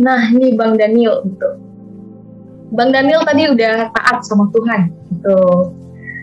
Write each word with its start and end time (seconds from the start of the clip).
Nah, 0.00 0.30
ini 0.32 0.54
Bang 0.58 0.74
Daniel 0.74 1.22
gitu. 1.22 1.48
Bang 2.74 2.90
Daniel 2.90 3.22
tadi 3.22 3.46
udah 3.46 3.92
taat 3.94 4.26
sama 4.26 4.50
Tuhan 4.50 4.90
gitu. 5.14 5.70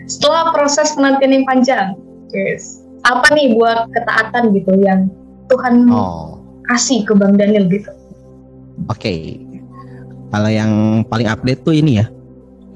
Setelah 0.09 0.51
proses 0.51 0.91
penantian 0.91 1.31
yang 1.31 1.45
panjang, 1.47 1.87
yes. 2.35 2.83
apa 3.07 3.31
nih 3.31 3.55
buat 3.55 3.87
ketaatan 3.95 4.51
gitu 4.51 4.75
yang 4.83 5.07
Tuhan 5.47 5.87
oh. 5.87 6.43
kasih 6.67 7.07
ke 7.07 7.15
Bang 7.15 7.39
Daniel 7.39 7.71
gitu? 7.71 7.87
Oke, 8.89 8.97
okay. 8.97 9.19
kalau 10.33 10.49
yang 10.51 11.03
paling 11.07 11.29
update 11.29 11.63
tuh 11.63 11.75
ini 11.77 12.03
ya. 12.03 12.11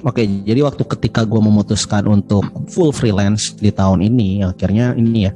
Oke, 0.05 0.21
okay, 0.21 0.25
jadi 0.45 0.61
waktu 0.61 0.85
ketika 0.85 1.25
gue 1.25 1.41
memutuskan 1.41 2.05
untuk 2.05 2.45
full 2.69 2.93
freelance 2.93 3.57
di 3.57 3.73
tahun 3.73 4.05
ini, 4.05 4.45
akhirnya 4.45 4.93
ini 4.93 5.27
ya. 5.27 5.33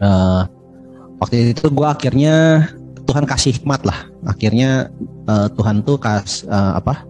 Uh, 0.00 0.42
waktu 1.20 1.52
itu 1.52 1.68
gue 1.68 1.86
akhirnya 1.86 2.66
Tuhan 3.16 3.32
kasih 3.32 3.56
hikmat 3.56 3.80
lah. 3.88 4.12
Akhirnya 4.28 4.92
uh, 5.24 5.48
Tuhan 5.48 5.80
tuh 5.80 5.96
kas 5.96 6.44
uh, 6.52 6.76
apa? 6.76 7.00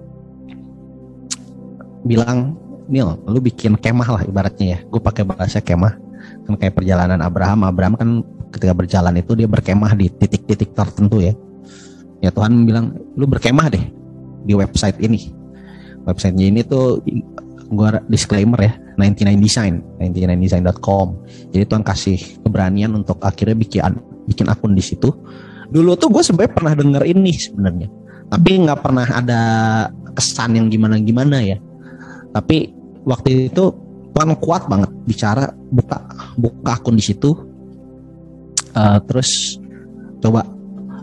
Bilang, 2.06 2.54
Nil, 2.86 3.18
lu 3.26 3.42
bikin 3.42 3.74
kemah 3.74 4.06
lah 4.14 4.22
ibaratnya 4.22 4.66
ya. 4.70 4.78
Gue 4.86 5.02
pakai 5.02 5.26
bahasa 5.26 5.58
kemah. 5.58 5.98
Kan 6.46 6.54
kayak 6.62 6.78
perjalanan 6.78 7.18
Abraham. 7.18 7.66
Abraham 7.66 7.98
kan 7.98 8.08
ketika 8.54 8.70
berjalan 8.70 9.18
itu 9.18 9.34
dia 9.34 9.50
berkemah 9.50 9.98
di 9.98 10.06
titik-titik 10.06 10.78
tertentu 10.78 11.26
ya. 11.26 11.34
Ya 12.22 12.30
Tuhan 12.30 12.54
bilang, 12.62 12.94
lu 13.18 13.26
berkemah 13.26 13.66
deh 13.66 13.90
di 14.46 14.54
website 14.54 15.02
ini. 15.02 15.34
Websitenya 16.06 16.54
ini 16.54 16.62
tuh 16.62 17.02
gue 17.66 17.88
disclaimer 18.06 18.62
ya 18.62 18.78
99 18.94 19.42
design 19.42 19.82
99design.com 19.98 21.18
jadi 21.50 21.66
Tuhan 21.66 21.82
kasih 21.82 22.46
keberanian 22.46 22.94
untuk 22.94 23.18
akhirnya 23.26 23.58
bikin 23.58 23.98
bikin 24.30 24.46
akun 24.46 24.78
di 24.78 24.86
situ 24.86 25.10
dulu 25.70 25.98
tuh 25.98 26.08
gue 26.12 26.22
sebenarnya 26.22 26.52
pernah 26.54 26.74
denger 26.74 27.02
ini 27.06 27.32
sebenarnya. 27.34 27.88
Tapi 28.26 28.50
nggak 28.66 28.80
pernah 28.82 29.06
ada 29.06 29.42
kesan 30.16 30.58
yang 30.58 30.66
gimana 30.66 30.98
gimana 30.98 31.38
ya. 31.42 31.58
Tapi 32.34 32.74
waktu 33.06 33.52
itu 33.52 33.70
Tuhan 34.16 34.32
kuat 34.40 34.66
banget 34.66 34.90
bicara 35.04 35.52
buka 35.70 36.02
buka 36.40 36.80
akun 36.80 36.96
di 36.96 37.04
situ. 37.04 37.36
Uh, 38.76 39.00
terus 39.08 39.60
coba 40.20 40.44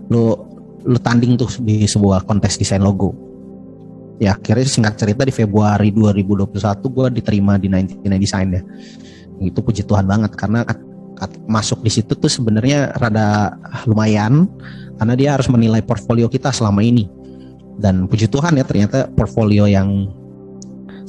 lu 0.09 0.35
lu 0.83 0.99
tanding 0.99 1.39
tuh 1.39 1.49
di 1.63 1.87
sebuah 1.87 2.27
kontes 2.27 2.59
desain 2.59 2.83
logo. 2.83 3.15
Ya 4.21 4.37
akhirnya 4.37 4.67
singkat 4.67 4.99
cerita 4.99 5.25
di 5.25 5.33
Februari 5.33 5.89
2021 5.89 6.53
gue 6.85 7.07
diterima 7.21 7.57
di 7.57 7.67
99 7.71 8.03
Design 8.21 8.47
ya. 8.53 8.61
Itu 9.41 9.65
puji 9.65 9.83
Tuhan 9.89 10.05
banget 10.05 10.37
karena 10.37 10.61
masuk 11.49 11.83
di 11.83 11.91
situ 11.91 12.15
tuh 12.15 12.31
sebenarnya 12.31 12.95
rada 12.97 13.57
lumayan 13.85 14.47
karena 14.97 15.13
dia 15.17 15.29
harus 15.35 15.49
menilai 15.49 15.83
portfolio 15.83 16.31
kita 16.31 16.53
selama 16.53 16.81
ini. 16.85 17.09
Dan 17.77 18.05
puji 18.05 18.29
Tuhan 18.29 18.53
ya 18.55 18.63
ternyata 18.63 19.09
portfolio 19.11 19.65
yang 19.65 20.07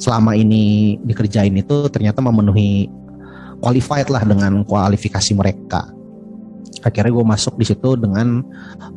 selama 0.01 0.35
ini 0.35 0.97
dikerjain 1.05 1.53
itu 1.55 1.87
ternyata 1.93 2.19
memenuhi 2.19 2.89
qualified 3.61 4.09
lah 4.11 4.25
dengan 4.25 4.65
kualifikasi 4.65 5.31
mereka. 5.37 5.87
Akhirnya 6.83 7.13
gue 7.13 7.25
masuk 7.25 7.57
di 7.57 7.65
situ 7.65 7.97
dengan 7.97 8.43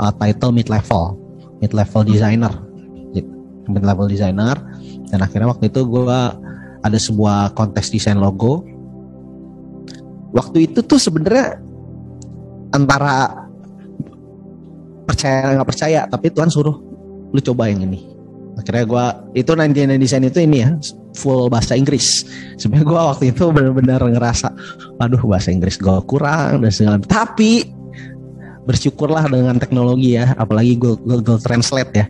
uh, 0.01 0.13
title 0.17 0.53
mid 0.53 0.69
level 0.69 1.17
mid 1.61 1.73
level 1.75 2.03
designer. 2.07 2.53
Mid 3.69 3.85
level 3.85 4.09
designer. 4.09 4.57
Dan 5.13 5.21
akhirnya 5.21 5.53
waktu 5.53 5.69
itu 5.69 5.85
gue 5.85 6.21
ada 6.79 6.99
sebuah 6.99 7.53
kontes 7.59 7.91
desain 7.91 8.17
logo 8.17 8.65
waktu 10.33 10.69
itu 10.69 10.81
tuh 10.85 11.01
sebenarnya 11.01 11.61
antara 12.73 13.49
percaya 15.09 15.57
nggak 15.57 15.69
percaya 15.69 16.01
tapi 16.05 16.29
Tuhan 16.29 16.53
suruh 16.53 16.77
lu 17.33 17.41
coba 17.41 17.69
yang 17.69 17.85
ini. 17.85 18.05
Akhirnya 18.59 18.85
gue 18.85 19.07
itu 19.39 19.53
nanti 19.55 19.87
desain 19.87 20.25
itu 20.27 20.43
ini 20.43 20.67
ya 20.67 20.75
full 21.15 21.47
bahasa 21.47 21.79
Inggris. 21.79 22.27
Sebenarnya 22.59 22.87
gue 22.91 23.01
waktu 23.01 23.25
itu 23.31 23.45
benar-benar 23.55 24.03
ngerasa 24.03 24.51
aduh 24.99 25.23
bahasa 25.25 25.55
Inggris 25.55 25.79
gue 25.79 25.95
kurang 26.11 26.61
dan 26.67 26.73
segala 26.75 26.99
tapi 27.01 27.71
bersyukurlah 28.69 29.31
dengan 29.33 29.57
teknologi 29.57 30.21
ya 30.21 30.37
apalagi 30.37 30.77
Google, 30.77 31.23
Google 31.23 31.41
Translate 31.41 31.93
ya. 31.95 32.07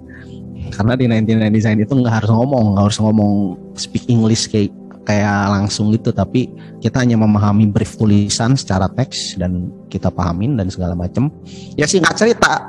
Karena 0.75 0.98
di 0.98 1.06
99 1.06 1.54
Design 1.54 1.78
itu 1.81 1.93
nggak 1.94 2.14
harus 2.25 2.31
ngomong 2.32 2.75
nggak 2.75 2.84
harus 2.91 2.98
ngomong 3.00 3.32
speak 3.78 4.04
English 4.10 4.50
kayak 4.50 4.72
kayak 5.08 5.56
langsung 5.56 5.88
gitu 5.96 6.12
tapi 6.12 6.52
kita 6.84 7.00
hanya 7.00 7.16
memahami 7.16 7.64
brief 7.64 7.96
tulisan 7.96 8.52
secara 8.60 8.92
teks 8.92 9.41
dan 9.41 9.72
kita 9.88 10.12
pahamin 10.12 10.60
dan 10.60 10.69
segala 10.69 10.92
macam 10.92 11.32
ya 11.80 11.88
singkat 11.88 12.12
cerita 12.12 12.69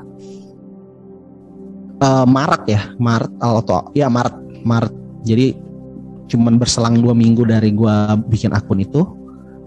uh, 2.00 2.24
Maret 2.24 2.64
ya 2.72 2.82
Maret 2.96 3.32
atau 3.44 3.92
ya 3.92 4.08
Maret 4.08 4.64
Maret. 4.64 4.96
Jadi 5.28 5.56
cuman 6.32 6.56
berselang 6.56 7.02
dua 7.04 7.12
minggu 7.12 7.44
dari 7.44 7.76
gue 7.76 7.96
bikin 8.32 8.56
akun 8.56 8.80
itu 8.80 9.04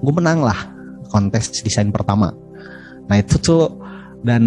gue 0.00 0.12
menang 0.14 0.40
lah 0.40 0.56
kontes 1.12 1.60
desain 1.60 1.92
pertama. 1.92 2.32
Nah 3.12 3.16
itu 3.20 3.36
tuh 3.36 3.76
dan 4.24 4.42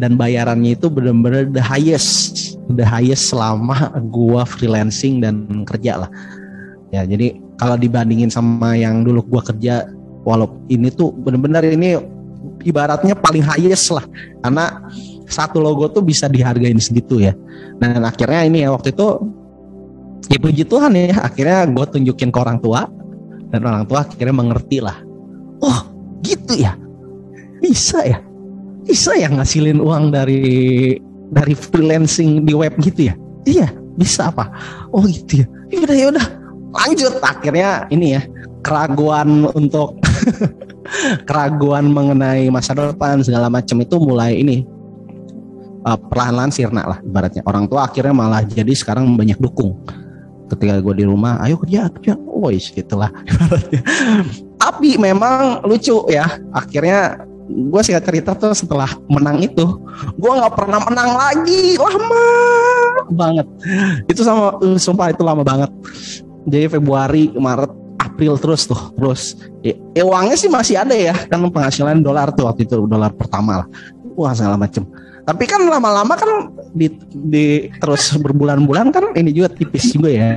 dan 0.00 0.18
bayarannya 0.18 0.74
itu 0.74 0.90
benar-benar 0.90 1.46
the 1.52 1.62
highest 1.62 2.58
the 2.74 2.82
highest 2.82 3.30
selama 3.30 3.94
gue 4.10 4.42
freelancing 4.48 5.22
dan 5.22 5.62
kerja 5.62 6.06
lah 6.06 6.10
ya 6.90 7.06
jadi 7.06 7.38
kalau 7.56 7.78
dibandingin 7.78 8.30
sama 8.30 8.74
yang 8.74 9.06
dulu 9.06 9.22
gua 9.26 9.42
kerja 9.46 9.86
walaupun 10.26 10.66
ini 10.68 10.92
tuh 10.92 11.14
bener-bener 11.14 11.64
ini 11.70 11.96
ibaratnya 12.64 13.16
paling 13.16 13.44
highest 13.44 13.92
lah. 13.92 14.04
Karena 14.40 14.88
satu 15.28 15.62
logo 15.62 15.88
tuh 15.88 16.02
bisa 16.04 16.26
dihargain 16.26 16.76
segitu 16.80 17.20
ya. 17.22 17.32
Dan 17.80 18.04
akhirnya 18.04 18.44
ini 18.44 18.64
ya 18.64 18.72
waktu 18.72 18.92
itu 18.92 19.08
ya 20.30 20.38
puji 20.38 20.64
Tuhan 20.68 20.92
ya 20.94 21.16
akhirnya 21.26 21.66
gue 21.66 21.84
tunjukin 21.96 22.30
ke 22.30 22.38
orang 22.38 22.58
tua 22.60 22.86
dan 23.50 23.60
orang 23.66 23.84
tua 23.88 24.04
akhirnya 24.04 24.34
mengerti 24.36 24.78
lah. 24.84 24.96
Oh 25.60 25.80
gitu 26.24 26.60
ya? 26.60 26.76
Bisa 27.60 28.04
ya? 28.04 28.18
Bisa 28.84 29.14
ya 29.16 29.28
ngasilin 29.28 29.80
uang 29.80 30.12
dari 30.12 30.96
dari 31.30 31.54
freelancing 31.54 32.44
di 32.44 32.52
web 32.56 32.74
gitu 32.80 33.12
ya? 33.12 33.14
Iya 33.48 33.68
bisa 33.96 34.28
apa? 34.32 34.48
Oh 34.92 35.04
gitu 35.04 35.44
ya. 35.44 35.46
Yaudah 35.70 35.96
yaudah 35.96 36.26
lanjut 36.70 37.18
akhirnya 37.22 37.86
ini 37.90 38.18
ya 38.18 38.22
keraguan 38.60 39.48
untuk 39.56 39.96
keraguan 41.28 41.90
mengenai 41.90 42.48
masa 42.52 42.76
depan 42.76 43.24
segala 43.24 43.48
macam 43.48 43.80
itu 43.80 43.96
mulai 44.00 44.40
ini 44.40 44.66
uh, 45.84 45.96
perlahan-lahan 45.96 46.52
sirna 46.52 46.82
lah 46.84 46.98
ibaratnya. 47.00 47.42
Orang 47.46 47.66
tua 47.70 47.88
akhirnya 47.88 48.12
malah 48.12 48.44
jadi 48.44 48.72
sekarang 48.72 49.16
banyak 49.16 49.40
dukung. 49.40 49.76
Ketika 50.50 50.82
gue 50.82 50.94
di 50.98 51.04
rumah 51.06 51.38
ayo 51.46 51.56
kerja 51.62 51.86
kerja. 51.94 52.14
Woi 52.18 52.58
gitulah 52.58 53.12
tapi 54.62 54.96
memang 54.96 55.60
lucu 55.64 56.08
ya 56.08 56.40
akhirnya 56.56 57.20
gue 57.50 57.80
sih 57.82 57.92
cerita 57.92 58.32
tuh 58.32 58.54
setelah 58.54 58.88
menang 59.10 59.42
itu 59.42 59.66
gue 60.16 60.32
nggak 60.32 60.54
pernah 60.56 60.80
menang 60.84 61.10
lagi 61.14 61.78
lama 61.78 62.24
banget. 63.10 63.46
Itu 64.10 64.26
sama 64.26 64.58
sumpah 64.78 65.14
itu 65.14 65.22
lama 65.22 65.46
banget 65.46 65.70
jadi 66.48 66.66
Februari 66.72 67.32
Maret 67.34 67.72
April 68.00 68.40
terus 68.40 68.64
tuh 68.64 68.80
terus. 68.96 69.36
Ya, 69.60 69.76
ya 69.92 70.04
uangnya 70.08 70.36
sih 70.36 70.48
masih 70.48 70.80
ada 70.80 70.96
ya 70.96 71.12
kan 71.28 71.44
penghasilan 71.52 72.00
dolar 72.00 72.32
tuh 72.32 72.48
waktu 72.48 72.64
itu 72.64 72.84
dolar 72.88 73.12
pertama 73.12 73.64
lah. 73.64 73.68
Wah 74.16 74.32
segala 74.32 74.56
macem. 74.56 74.84
Tapi 75.24 75.44
kan 75.44 75.62
lama-lama 75.68 76.16
kan 76.16 76.50
di, 76.72 76.90
di 77.12 77.68
terus 77.78 78.12
berbulan-bulan 78.16 78.90
kan 78.90 79.04
ini 79.14 79.30
juga 79.36 79.52
tipis 79.52 79.92
juga 79.92 80.08
ya. 80.10 80.30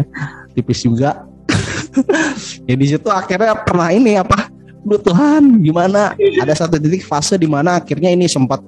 Tipis 0.56 0.84
juga. 0.84 1.24
Ya 2.66 2.74
di 2.74 2.90
akhirnya 2.90 3.54
pernah 3.62 3.94
ini 3.94 4.18
apa? 4.18 4.50
Duh 4.82 4.98
Tuhan 4.98 5.62
gimana? 5.62 6.18
Ada 6.18 6.66
satu 6.66 6.82
titik 6.82 7.06
fase 7.06 7.38
di 7.38 7.46
mana 7.46 7.78
akhirnya 7.78 8.10
ini 8.10 8.26
sempat 8.26 8.66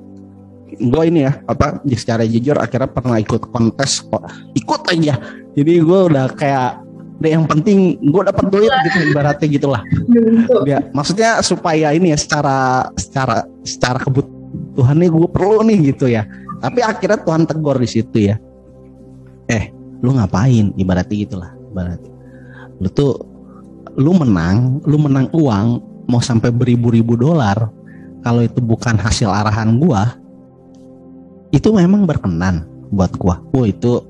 gue 0.75 1.03
ini 1.07 1.25
ya 1.25 1.39
apa 1.47 1.79
secara 1.95 2.27
jujur 2.27 2.53
akhirnya 2.59 2.91
pernah 2.91 3.17
ikut 3.17 3.49
kontes 3.49 4.05
ikut 4.53 4.81
aja. 4.93 5.17
Jadi 5.57 5.73
gue 5.81 5.99
udah 6.11 6.29
kayak 6.37 6.84
Udah 7.15 7.31
yang 7.31 7.45
penting 7.47 7.95
gue 8.03 8.21
dapat 8.27 8.45
duit 8.51 8.71
gitu 8.91 8.97
ibaratnya 9.15 9.47
gitulah. 9.47 9.81
Ya, 10.67 10.83
maksudnya 10.91 11.39
supaya 11.39 11.95
ini 11.95 12.11
ya 12.11 12.19
secara 12.19 12.91
secara 12.99 13.47
secara 13.63 14.03
kebutuhan 14.03 14.99
nih 14.99 15.09
gue 15.09 15.27
perlu 15.31 15.63
nih 15.63 15.95
gitu 15.95 16.11
ya. 16.11 16.27
Tapi 16.59 16.83
akhirnya 16.83 17.19
Tuhan 17.23 17.47
tegur 17.47 17.79
di 17.79 17.87
situ 17.87 18.17
ya. 18.31 18.35
Eh, 19.47 19.71
lu 20.03 20.11
ngapain? 20.17 20.75
Ibaratnya 20.75 21.15
gitulah. 21.15 21.51
Ibaratnya. 21.71 22.11
Lu 22.83 22.89
tuh 22.91 23.15
lu 23.95 24.11
menang, 24.11 24.83
lu 24.83 24.99
menang 24.99 25.31
uang 25.31 25.67
mau 26.11 26.19
sampai 26.19 26.51
beribu-ribu 26.51 27.15
dolar. 27.15 27.71
Kalau 28.25 28.41
itu 28.41 28.57
bukan 28.59 28.97
hasil 28.97 29.29
arahan 29.29 29.77
gua, 29.77 30.17
itu 31.53 31.69
memang 31.71 32.09
berkenan 32.09 32.65
buat 32.89 33.13
gua. 33.15 33.39
Oh 33.53 33.63
itu 33.63 34.01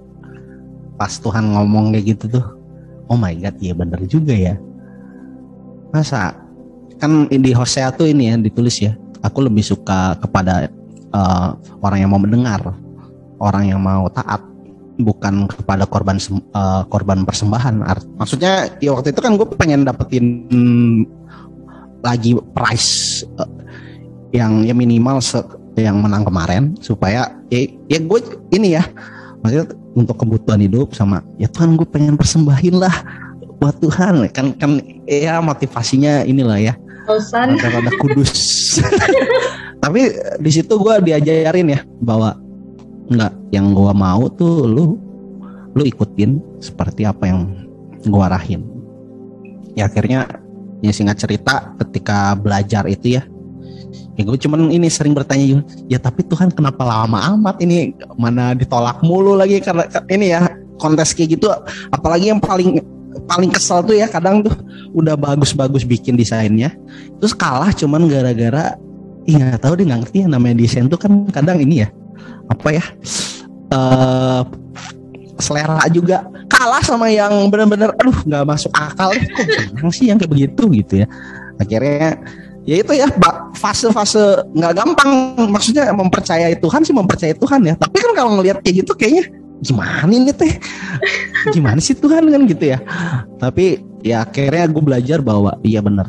pas 0.96 1.12
Tuhan 1.20 1.52
ngomong 1.52 1.92
kayak 1.92 2.16
gitu 2.16 2.40
tuh 2.40 2.55
oh 3.10 3.18
my 3.18 3.34
god 3.38 3.56
iya 3.62 3.74
bener 3.76 4.00
juga 4.10 4.34
ya. 4.34 4.56
Masa 5.94 6.36
kan 7.00 7.28
di 7.28 7.52
Hosea 7.52 7.92
tuh 7.92 8.08
ini 8.08 8.32
ya 8.32 8.36
ditulis 8.40 8.80
ya 8.80 8.96
aku 9.26 9.44
lebih 9.44 9.66
suka 9.66 10.16
kepada 10.22 10.70
uh, 11.12 11.58
orang 11.82 12.06
yang 12.06 12.12
mau 12.14 12.22
mendengar 12.22 12.62
orang 13.42 13.68
yang 13.68 13.82
mau 13.82 14.08
taat 14.12 14.40
bukan 14.96 15.48
kepada 15.52 15.84
korban 15.84 16.16
uh, 16.56 16.88
korban 16.88 17.28
persembahan. 17.28 17.84
Maksudnya 18.16 18.72
ya 18.80 18.96
waktu 18.96 19.12
itu 19.12 19.20
kan 19.20 19.36
gue 19.36 19.48
pengen 19.60 19.84
dapetin 19.84 20.48
lagi 22.00 22.38
price 22.56 23.24
uh, 23.42 23.50
yang 24.32 24.64
ya 24.64 24.76
minimal 24.76 25.20
se 25.20 25.40
yang 25.76 26.00
menang 26.00 26.24
kemarin 26.24 26.72
supaya 26.80 27.36
ya, 27.52 27.68
ya 27.92 28.00
gue 28.00 28.20
ini 28.56 28.80
ya 28.80 28.84
maksudnya 29.44 29.76
untuk 29.96 30.20
kebutuhan 30.20 30.60
hidup 30.60 30.92
sama 30.92 31.24
ya 31.40 31.48
Tuhan 31.48 31.80
gue 31.80 31.88
pengen 31.88 32.20
persembahin 32.20 32.76
lah 32.78 32.94
buat 33.64 33.80
Tuhan 33.80 34.28
kan 34.36 34.52
kan 34.60 34.84
ya 35.08 35.40
motivasinya 35.40 36.28
inilah 36.28 36.60
ya 36.60 36.76
Bosan. 37.06 37.62
Rada 37.62 37.94
kudus. 38.02 38.34
Tapi 39.84 40.02
di 40.42 40.52
situ 40.52 40.74
gue 40.74 40.96
diajarin 41.06 41.78
ya 41.78 41.80
bahwa 42.02 42.34
enggak 43.06 43.34
yang 43.54 43.70
gue 43.78 43.94
mau 43.94 44.26
tuh 44.34 44.66
lu 44.66 44.98
lu 45.78 45.84
ikutin 45.86 46.42
seperti 46.58 47.06
apa 47.06 47.30
yang 47.30 47.54
gue 48.02 48.24
arahin. 48.26 48.66
Ya 49.78 49.86
akhirnya 49.86 50.26
ya 50.82 50.90
singkat 50.90 51.22
cerita 51.22 51.78
ketika 51.86 52.34
belajar 52.34 52.90
itu 52.90 53.22
ya 53.22 53.24
ya 54.16 54.24
gue 54.24 54.38
cuman 54.40 54.72
ini 54.72 54.88
sering 54.88 55.12
bertanya 55.12 55.60
ya 55.92 56.00
tapi 56.00 56.24
Tuhan 56.24 56.52
kenapa 56.52 56.84
lama 56.88 57.36
amat 57.36 57.60
ini? 57.62 57.92
Mana 58.16 58.56
ditolak 58.56 59.04
mulu 59.04 59.36
lagi? 59.36 59.60
Karena 59.60 59.86
ini 60.08 60.32
ya 60.32 60.48
kontes 60.80 61.16
kayak 61.16 61.40
gitu 61.40 61.48
apalagi 61.92 62.32
yang 62.32 62.40
paling 62.44 62.84
paling 63.32 63.48
kesel 63.48 63.80
tuh 63.80 63.96
ya 63.96 64.12
kadang 64.12 64.44
tuh 64.44 64.52
udah 64.92 65.16
bagus-bagus 65.16 65.88
bikin 65.88 66.20
desainnya 66.20 66.76
terus 67.16 67.32
kalah 67.32 67.72
cuman 67.72 68.12
gara-gara 68.12 68.76
iya 69.24 69.56
tahu 69.56 69.80
dia 69.80 69.88
nggak 69.88 70.02
ngerti 70.04 70.18
ya 70.24 70.28
namanya 70.28 70.60
desain 70.60 70.92
tuh 70.92 71.00
kan 71.00 71.24
kadang 71.32 71.64
ini 71.64 71.88
ya 71.88 71.90
apa 72.52 72.76
ya 72.76 72.84
uh, 73.72 74.44
selera 75.40 75.84
juga. 75.92 76.28
Kalah 76.46 76.80
sama 76.86 77.12
yang 77.12 77.50
bener-bener 77.52 77.92
aduh 78.00 78.16
nggak 78.24 78.44
masuk 78.48 78.72
akal 78.72 79.12
kok 79.12 79.92
sih 79.92 80.08
yang 80.08 80.22
kayak 80.22 80.32
begitu 80.32 80.64
gitu 80.72 80.94
ya. 81.04 81.08
Akhirnya 81.60 82.22
ya 82.64 82.76
itu 82.80 82.92
ya 82.96 83.08
fase-fase 83.66 84.46
nggak 84.54 84.74
gampang. 84.78 85.12
Maksudnya 85.50 85.90
mempercayai 85.90 86.54
Tuhan 86.62 86.86
sih 86.86 86.94
mempercayai 86.94 87.34
Tuhan 87.34 87.66
ya. 87.66 87.74
Tapi 87.74 87.98
kan 87.98 88.12
kalau 88.14 88.38
ngelihat 88.38 88.62
kayak 88.62 88.86
gitu 88.86 88.94
kayaknya 88.94 89.26
gimana 89.66 90.14
ini 90.14 90.30
teh? 90.30 90.54
Gimana 91.50 91.82
sih 91.82 91.98
Tuhan? 91.98 92.30
kan 92.30 92.42
gitu 92.46 92.66
ya. 92.70 92.78
Tapi 93.42 93.82
ya 94.06 94.22
akhirnya 94.22 94.70
gue 94.70 94.84
belajar 94.86 95.20
bahwa 95.26 95.58
iya 95.66 95.82
benar. 95.82 96.06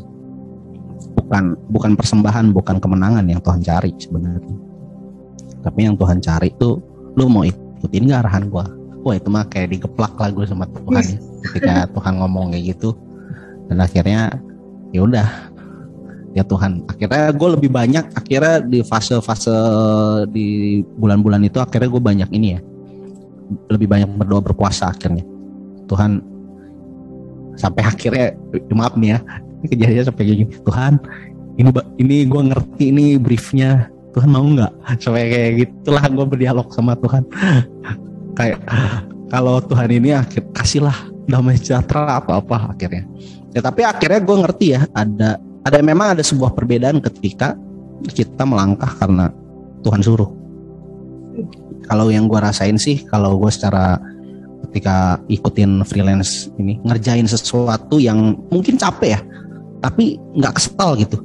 Bukan 1.16 1.56
bukan 1.72 1.92
persembahan 1.96 2.52
bukan 2.52 2.76
kemenangan 2.76 3.24
yang 3.24 3.40
Tuhan 3.40 3.64
cari 3.64 3.96
sebenarnya. 3.96 4.56
Tapi 5.64 5.80
yang 5.88 5.96
Tuhan 5.96 6.20
cari 6.20 6.52
tuh 6.60 6.78
lu 7.16 7.32
mau 7.32 7.42
ikutin 7.42 8.12
gak 8.12 8.28
arahan 8.28 8.52
gue 8.52 8.64
wah 9.06 9.14
itu 9.14 9.30
mah 9.30 9.46
kayak 9.46 9.70
digeplak 9.78 10.18
lah 10.18 10.34
gue 10.34 10.44
sama 10.44 10.66
Tuhan 10.66 11.04
ya. 11.14 11.18
Ketika 11.46 11.74
Tuhan 11.94 12.18
ngomong 12.18 12.52
kayak 12.52 12.74
gitu. 12.74 12.90
Dan 13.70 13.78
akhirnya 13.78 14.34
ya 14.90 15.00
udah 15.06 15.26
ya 16.36 16.44
Tuhan. 16.44 16.84
Akhirnya 16.84 17.32
gue 17.32 17.48
lebih 17.56 17.70
banyak 17.72 18.04
akhirnya 18.12 18.60
di 18.60 18.84
fase-fase 18.84 19.56
di 20.28 20.78
bulan-bulan 20.84 21.40
itu 21.48 21.56
akhirnya 21.56 21.88
gue 21.88 22.02
banyak 22.04 22.28
ini 22.36 22.48
ya 22.52 22.60
lebih 23.72 23.88
banyak 23.88 24.12
berdoa 24.20 24.44
berpuasa 24.44 24.92
akhirnya. 24.92 25.24
Tuhan 25.88 26.20
sampai 27.56 27.82
akhirnya 27.88 28.36
maaf 28.76 29.00
nih 29.00 29.16
ya 29.16 29.18
kejadian 29.64 30.04
sampai 30.12 30.24
gini. 30.28 30.44
Tuhan 30.60 31.00
ini 31.56 31.72
ini 31.96 32.16
gue 32.28 32.42
ngerti 32.52 32.84
ini 32.92 33.16
briefnya. 33.16 33.88
Tuhan 34.12 34.32
mau 34.32 34.44
nggak? 34.44 35.00
Sampai 35.00 35.28
kayak 35.28 35.52
gitulah 35.64 36.04
gue 36.04 36.24
berdialog 36.28 36.68
sama 36.72 36.96
Tuhan. 37.00 37.24
Kayak 38.36 38.60
kalau 39.32 39.60
Tuhan 39.64 39.88
ini 39.88 40.12
akhir 40.12 40.52
kasihlah 40.52 40.96
damai 41.24 41.56
sejahtera 41.56 42.20
apa 42.20 42.40
apa 42.40 42.76
akhirnya. 42.76 43.08
Ya 43.56 43.64
tapi 43.64 43.88
akhirnya 43.88 44.20
gue 44.20 44.36
ngerti 44.36 44.66
ya 44.76 44.84
ada 44.92 45.40
ada 45.66 45.82
memang 45.82 46.14
ada 46.14 46.22
sebuah 46.22 46.54
perbedaan 46.54 47.02
ketika 47.02 47.58
kita 48.14 48.46
melangkah 48.46 48.88
karena 49.02 49.34
Tuhan 49.82 49.98
suruh. 49.98 50.30
Kalau 51.90 52.06
yang 52.10 52.30
gue 52.30 52.38
rasain 52.38 52.78
sih 52.78 53.02
kalau 53.02 53.34
gue 53.34 53.50
secara 53.50 53.98
ketika 54.70 55.18
ikutin 55.26 55.82
freelance 55.82 56.50
ini 56.58 56.78
ngerjain 56.86 57.26
sesuatu 57.26 57.98
yang 57.98 58.38
mungkin 58.50 58.78
capek 58.78 59.18
ya 59.18 59.20
tapi 59.82 60.22
nggak 60.38 60.54
kesel 60.54 60.94
gitu. 61.02 61.18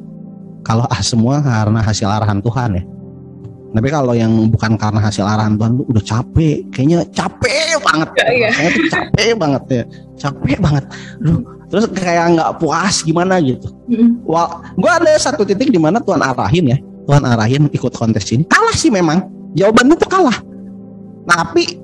Kalau 0.66 0.86
ah 0.90 1.02
semua 1.02 1.42
karena 1.42 1.82
hasil 1.82 2.10
arahan 2.10 2.42
Tuhan 2.42 2.82
ya. 2.82 2.84
Tapi 3.72 3.88
kalau 3.88 4.12
yang 4.12 4.52
bukan 4.52 4.76
karena 4.76 5.00
hasil 5.00 5.24
arahan 5.24 5.56
Tuhan 5.56 5.80
tuh 5.80 5.86
udah 5.90 6.04
capek 6.04 6.58
kayaknya 6.74 7.06
capek 7.14 7.78
banget. 7.82 8.10
Ya, 8.18 8.50
ya. 8.50 8.50
tuh 8.70 8.86
capek 8.90 9.30
banget 9.38 9.64
ya. 9.70 9.84
Capek 10.22 10.58
banget. 10.62 10.86
Duh, 11.24 11.40
terus 11.72 11.88
kayak 11.96 12.36
nggak 12.36 12.52
puas 12.60 13.00
gimana 13.02 13.40
gitu 13.40 13.72
mm. 13.88 14.28
wah 14.28 14.60
gue 14.76 14.92
ada 14.92 15.16
satu 15.16 15.48
titik 15.48 15.72
di 15.72 15.80
mana 15.80 16.04
Tuhan 16.04 16.20
arahin 16.20 16.76
ya 16.76 16.78
Tuhan 17.08 17.24
arahin 17.24 17.72
ikut 17.72 17.96
kontes 17.96 18.28
ini 18.36 18.44
kalah 18.46 18.76
sih 18.76 18.92
memang 18.92 19.24
jawabannya 19.56 19.96
tuh 19.96 20.10
kalah 20.12 20.38
tapi 21.26 21.80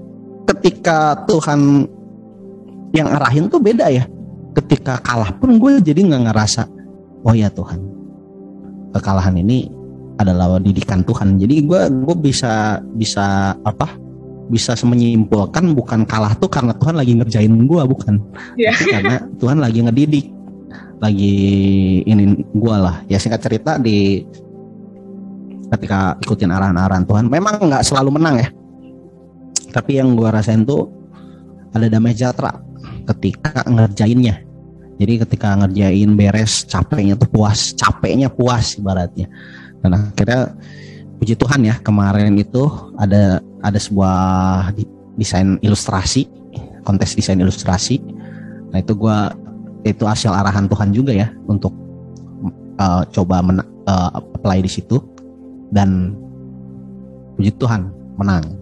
ketika 0.47 1.23
Tuhan 1.27 1.85
yang 2.95 3.07
arahin 3.11 3.51
tuh 3.51 3.59
beda 3.59 3.91
ya. 3.91 4.07
Ketika 4.55 4.97
kalah 5.05 5.29
pun 5.37 5.61
gue 5.61 5.77
jadi 5.85 6.01
nggak 6.01 6.33
ngerasa, 6.33 6.65
oh 7.21 7.35
ya 7.37 7.45
Tuhan, 7.53 7.77
kekalahan 8.97 9.37
ini 9.37 9.69
adalah 10.17 10.57
didikan 10.57 11.05
Tuhan. 11.05 11.37
Jadi 11.37 11.61
gue 11.61 11.81
gue 11.93 12.15
bisa 12.17 12.81
bisa 12.97 13.53
apa? 13.61 13.85
Bisa 14.47 14.73
menyimpulkan 14.79 15.75
bukan 15.75 16.07
kalah 16.07 16.31
tuh 16.39 16.47
karena 16.47 16.71
Tuhan 16.75 16.95
lagi 16.95 17.13
ngerjain 17.19 17.51
gue 17.51 17.81
bukan, 17.83 18.15
yeah. 18.55 18.71
tapi 18.71 18.95
karena 18.95 19.15
Tuhan 19.43 19.57
lagi 19.59 19.79
ngedidik, 19.83 20.31
lagi 21.03 21.35
ini 22.07 22.47
gue 22.55 22.75
lah. 22.79 23.03
Ya 23.11 23.19
singkat 23.19 23.43
cerita 23.43 23.75
di 23.75 24.23
ketika 25.67 26.15
ikutin 26.23 26.47
arahan-arahan 26.47 27.03
Tuhan, 27.03 27.27
memang 27.27 27.59
nggak 27.59 27.83
selalu 27.83 28.15
menang 28.15 28.39
ya 28.39 28.47
tapi 29.71 29.99
yang 29.99 30.15
gue 30.15 30.25
rasain 30.25 30.65
tuh 30.65 30.89
ada 31.75 31.85
damai 31.91 32.15
sejahtera 32.15 32.57
ketika 33.13 33.61
ngerjainnya 33.67 34.41
jadi 34.97 35.21
ketika 35.21 35.53
ngerjain 35.53 36.17
beres 36.17 36.65
capeknya 36.65 37.13
tuh 37.13 37.29
puas 37.29 37.77
capeknya 37.77 38.31
puas 38.31 38.73
ibaratnya 38.79 39.29
dan 39.85 39.91
akhirnya 39.93 40.57
puji 41.17 41.33
Tuhan 41.33 41.65
ya 41.65 41.75
kemarin 41.81 42.37
itu 42.37 42.69
ada 42.97 43.41
ada 43.65 43.79
sebuah 43.81 44.71
desain 45.17 45.57
ilustrasi 45.65 46.29
kontes 46.87 47.19
desain 47.19 47.35
ilustrasi. 47.35 47.99
Nah 48.71 48.79
itu 48.79 48.95
gue 48.95 49.17
itu 49.83 50.07
hasil 50.07 50.31
arahan 50.31 50.71
Tuhan 50.71 50.95
juga 50.95 51.11
ya 51.11 51.27
untuk 51.51 51.75
uh, 52.79 53.03
coba 53.11 53.43
men 53.43 53.59
uh, 53.59 54.09
apply 54.15 54.63
di 54.63 54.71
situ. 54.71 55.03
Dan 55.67 56.15
puji 57.35 57.51
Tuhan 57.59 57.91
menang. 58.15 58.55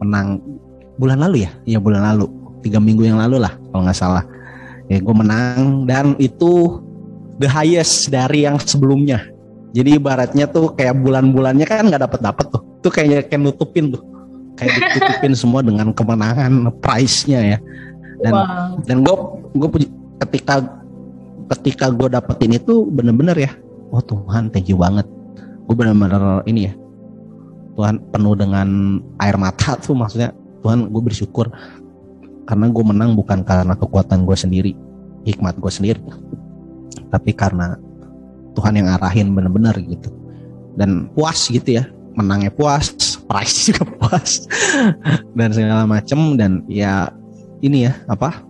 Menang 0.00 0.40
bulan 0.96 1.20
lalu 1.20 1.44
ya? 1.44 1.50
Ya 1.68 1.76
bulan 1.76 2.08
lalu. 2.08 2.24
Tiga 2.64 2.80
minggu 2.80 3.04
yang 3.04 3.20
lalu 3.20 3.36
lah 3.36 3.52
kalau 3.68 3.84
nggak 3.84 4.00
salah. 4.00 4.24
Ya 4.88 4.96
gue 4.96 5.14
menang 5.14 5.84
dan 5.84 6.16
itu 6.16 6.80
the 7.36 7.50
highest 7.50 8.08
dari 8.08 8.48
yang 8.48 8.56
sebelumnya 8.56 9.35
jadi 9.76 10.00
ibaratnya 10.00 10.48
tuh 10.48 10.72
kayak 10.72 10.96
bulan-bulannya 11.04 11.68
kan 11.68 11.84
nggak 11.84 12.08
dapat 12.08 12.20
dapat 12.24 12.46
tuh. 12.48 12.64
Tuh 12.80 12.88
kayaknya 12.88 13.28
kayak 13.28 13.44
nutupin 13.44 13.92
tuh. 13.92 14.00
Kayak 14.56 14.88
ditutupin 14.96 15.36
semua 15.44 15.60
dengan 15.60 15.92
kemenangan 15.92 16.72
price-nya 16.80 17.40
ya. 17.44 17.58
Dan 18.24 18.32
wow. 18.32 18.80
dan 18.88 18.96
gue 19.04 19.16
gue 19.60 19.68
ketika 20.24 20.64
ketika 21.52 21.92
gue 21.92 22.08
dapetin 22.08 22.56
itu 22.56 22.88
bener-bener 22.88 23.36
ya 23.36 23.52
oh 23.92 24.00
Tuhan 24.00 24.48
thank 24.48 24.72
you 24.72 24.80
banget. 24.80 25.04
Gue 25.68 25.76
bener-bener 25.76 26.40
ini 26.48 26.72
ya 26.72 26.74
Tuhan 27.76 28.00
penuh 28.08 28.32
dengan 28.32 28.68
air 29.20 29.36
mata 29.36 29.76
tuh 29.76 29.92
maksudnya. 29.92 30.32
Tuhan 30.64 30.88
gue 30.88 31.02
bersyukur. 31.04 31.52
Karena 32.48 32.72
gue 32.72 32.84
menang 32.86 33.12
bukan 33.12 33.44
karena 33.44 33.76
kekuatan 33.76 34.24
gue 34.24 34.36
sendiri 34.40 34.72
hikmat 35.26 35.58
gue 35.58 35.72
sendiri 35.74 36.00
tapi 37.10 37.34
karena 37.34 37.74
Tuhan 38.56 38.80
yang 38.80 38.88
arahin 38.96 39.36
bener-bener 39.36 39.76
gitu. 39.84 40.08
Dan 40.76 41.12
puas 41.12 41.46
gitu 41.52 41.76
ya 41.76 41.84
menangnya 42.16 42.48
puas 42.48 42.96
price 43.28 43.68
juga 43.68 43.84
puas 44.00 44.48
dan 45.36 45.52
segala 45.52 45.84
macem. 45.84 46.40
Dan 46.40 46.64
ya 46.66 47.12
ini 47.60 47.90
ya 47.90 47.92
apa? 48.08 48.40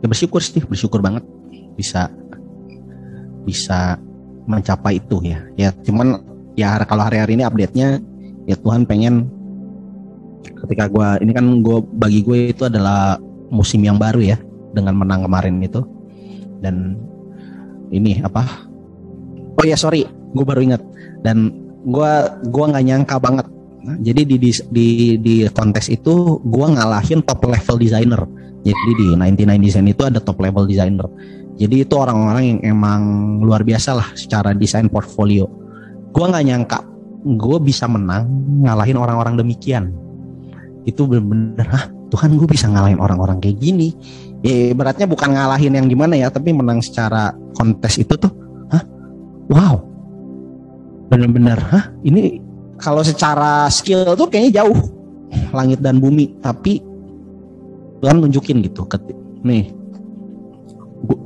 Ya 0.00 0.06
bersyukur 0.08 0.40
sih 0.40 0.62
bersyukur 0.64 1.02
banget 1.04 1.26
bisa 1.74 2.08
bisa 3.44 3.98
mencapai 4.46 5.02
itu 5.02 5.20
ya. 5.24 5.40
Ya 5.58 5.68
cuman 5.84 6.22
ya 6.54 6.78
kalau 6.86 7.04
hari-hari 7.04 7.36
ini 7.40 7.44
update-nya 7.44 8.00
ya 8.48 8.56
Tuhan 8.56 8.84
pengen 8.88 9.28
ketika 10.40 10.88
gue 10.88 11.08
ini 11.24 11.32
kan 11.36 11.60
gue 11.60 11.78
bagi 12.00 12.20
gue 12.24 12.52
itu 12.52 12.64
adalah 12.68 13.20
musim 13.52 13.84
yang 13.84 14.00
baru 14.00 14.36
ya 14.36 14.38
dengan 14.72 14.96
menang 14.96 15.26
kemarin 15.26 15.60
itu. 15.60 15.82
Dan 16.60 16.96
ini 17.90 18.22
apa? 18.22 18.70
Oh 19.58 19.66
ya 19.66 19.76
sorry. 19.76 20.06
Gue 20.32 20.46
baru 20.46 20.62
ingat. 20.62 20.82
Dan 21.20 21.52
gue 21.84 22.12
gua 22.48 22.64
nggak 22.70 22.84
nyangka 22.86 23.16
banget. 23.18 23.46
Jadi 24.04 24.22
di 24.28 24.36
di 24.36 24.50
di, 24.70 24.86
di 25.18 25.34
kontes 25.50 25.88
itu 25.88 26.38
gue 26.44 26.66
ngalahin 26.70 27.20
top 27.26 27.44
level 27.44 27.76
designer. 27.80 28.22
Jadi 28.60 28.90
di 28.92 29.04
99 29.16 29.66
design 29.66 29.86
itu 29.88 30.02
ada 30.04 30.20
top 30.20 30.38
level 30.40 30.68
designer. 30.68 31.08
Jadi 31.56 31.84
itu 31.84 31.94
orang-orang 31.96 32.56
yang 32.56 32.60
emang 32.76 33.00
luar 33.44 33.64
biasa 33.64 33.96
lah 33.96 34.08
secara 34.16 34.52
desain 34.52 34.88
portfolio. 34.88 35.48
Gue 36.12 36.24
nggak 36.24 36.44
nyangka 36.44 36.78
gue 37.20 37.56
bisa 37.60 37.84
menang 37.84 38.28
ngalahin 38.64 38.96
orang-orang 38.96 39.36
demikian. 39.36 39.92
Itu 40.88 41.04
bener-bener 41.04 41.68
Tuhan 42.12 42.36
gue 42.36 42.48
bisa 42.48 42.66
ngalahin 42.68 42.98
orang-orang 42.98 43.38
kayak 43.38 43.60
gini 43.62 43.94
ya 44.40 44.72
beratnya 44.72 45.04
bukan 45.04 45.36
ngalahin 45.36 45.76
yang 45.76 45.86
gimana 45.88 46.16
ya 46.16 46.32
tapi 46.32 46.52
menang 46.56 46.80
secara 46.80 47.36
kontes 47.52 48.00
itu 48.00 48.16
tuh 48.16 48.32
hah? 48.72 48.84
Wow. 49.50 49.74
Bener-bener 51.10 51.58
hah? 51.58 51.90
Ini 52.06 52.40
kalau 52.80 53.04
secara 53.04 53.68
skill 53.68 54.16
tuh 54.16 54.30
kayaknya 54.30 54.64
jauh. 54.64 54.78
Langit 55.54 55.78
dan 55.78 56.02
bumi 56.02 56.38
tapi 56.42 56.82
Tuhan 58.00 58.18
nunjukin 58.18 58.64
gitu 58.64 58.88
nih. 59.44 59.70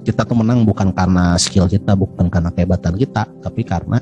Kita 0.05 0.23
tuh 0.27 0.37
menang 0.39 0.67
bukan 0.67 0.93
karena 0.93 1.39
skill 1.41 1.67
kita 1.67 1.97
bukan 1.97 2.29
karena 2.29 2.51
kehebatan 2.53 2.95
kita 2.99 3.27
tapi 3.43 3.65
karena 3.65 3.99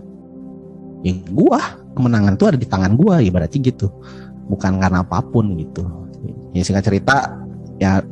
ya 1.03 1.17
gua 1.31 1.81
kemenangan 1.95 2.35
tuh 2.37 2.55
ada 2.55 2.59
di 2.59 2.67
tangan 2.67 2.97
gua 2.97 3.21
ya 3.21 3.31
berarti 3.31 3.61
gitu. 3.61 3.91
Bukan 4.49 4.81
karena 4.81 5.07
apa 5.07 5.23
pun 5.23 5.55
gitu. 5.59 5.87
Ya 6.53 6.63
singkat 6.67 6.87
cerita 6.87 7.41
ya 7.79 8.03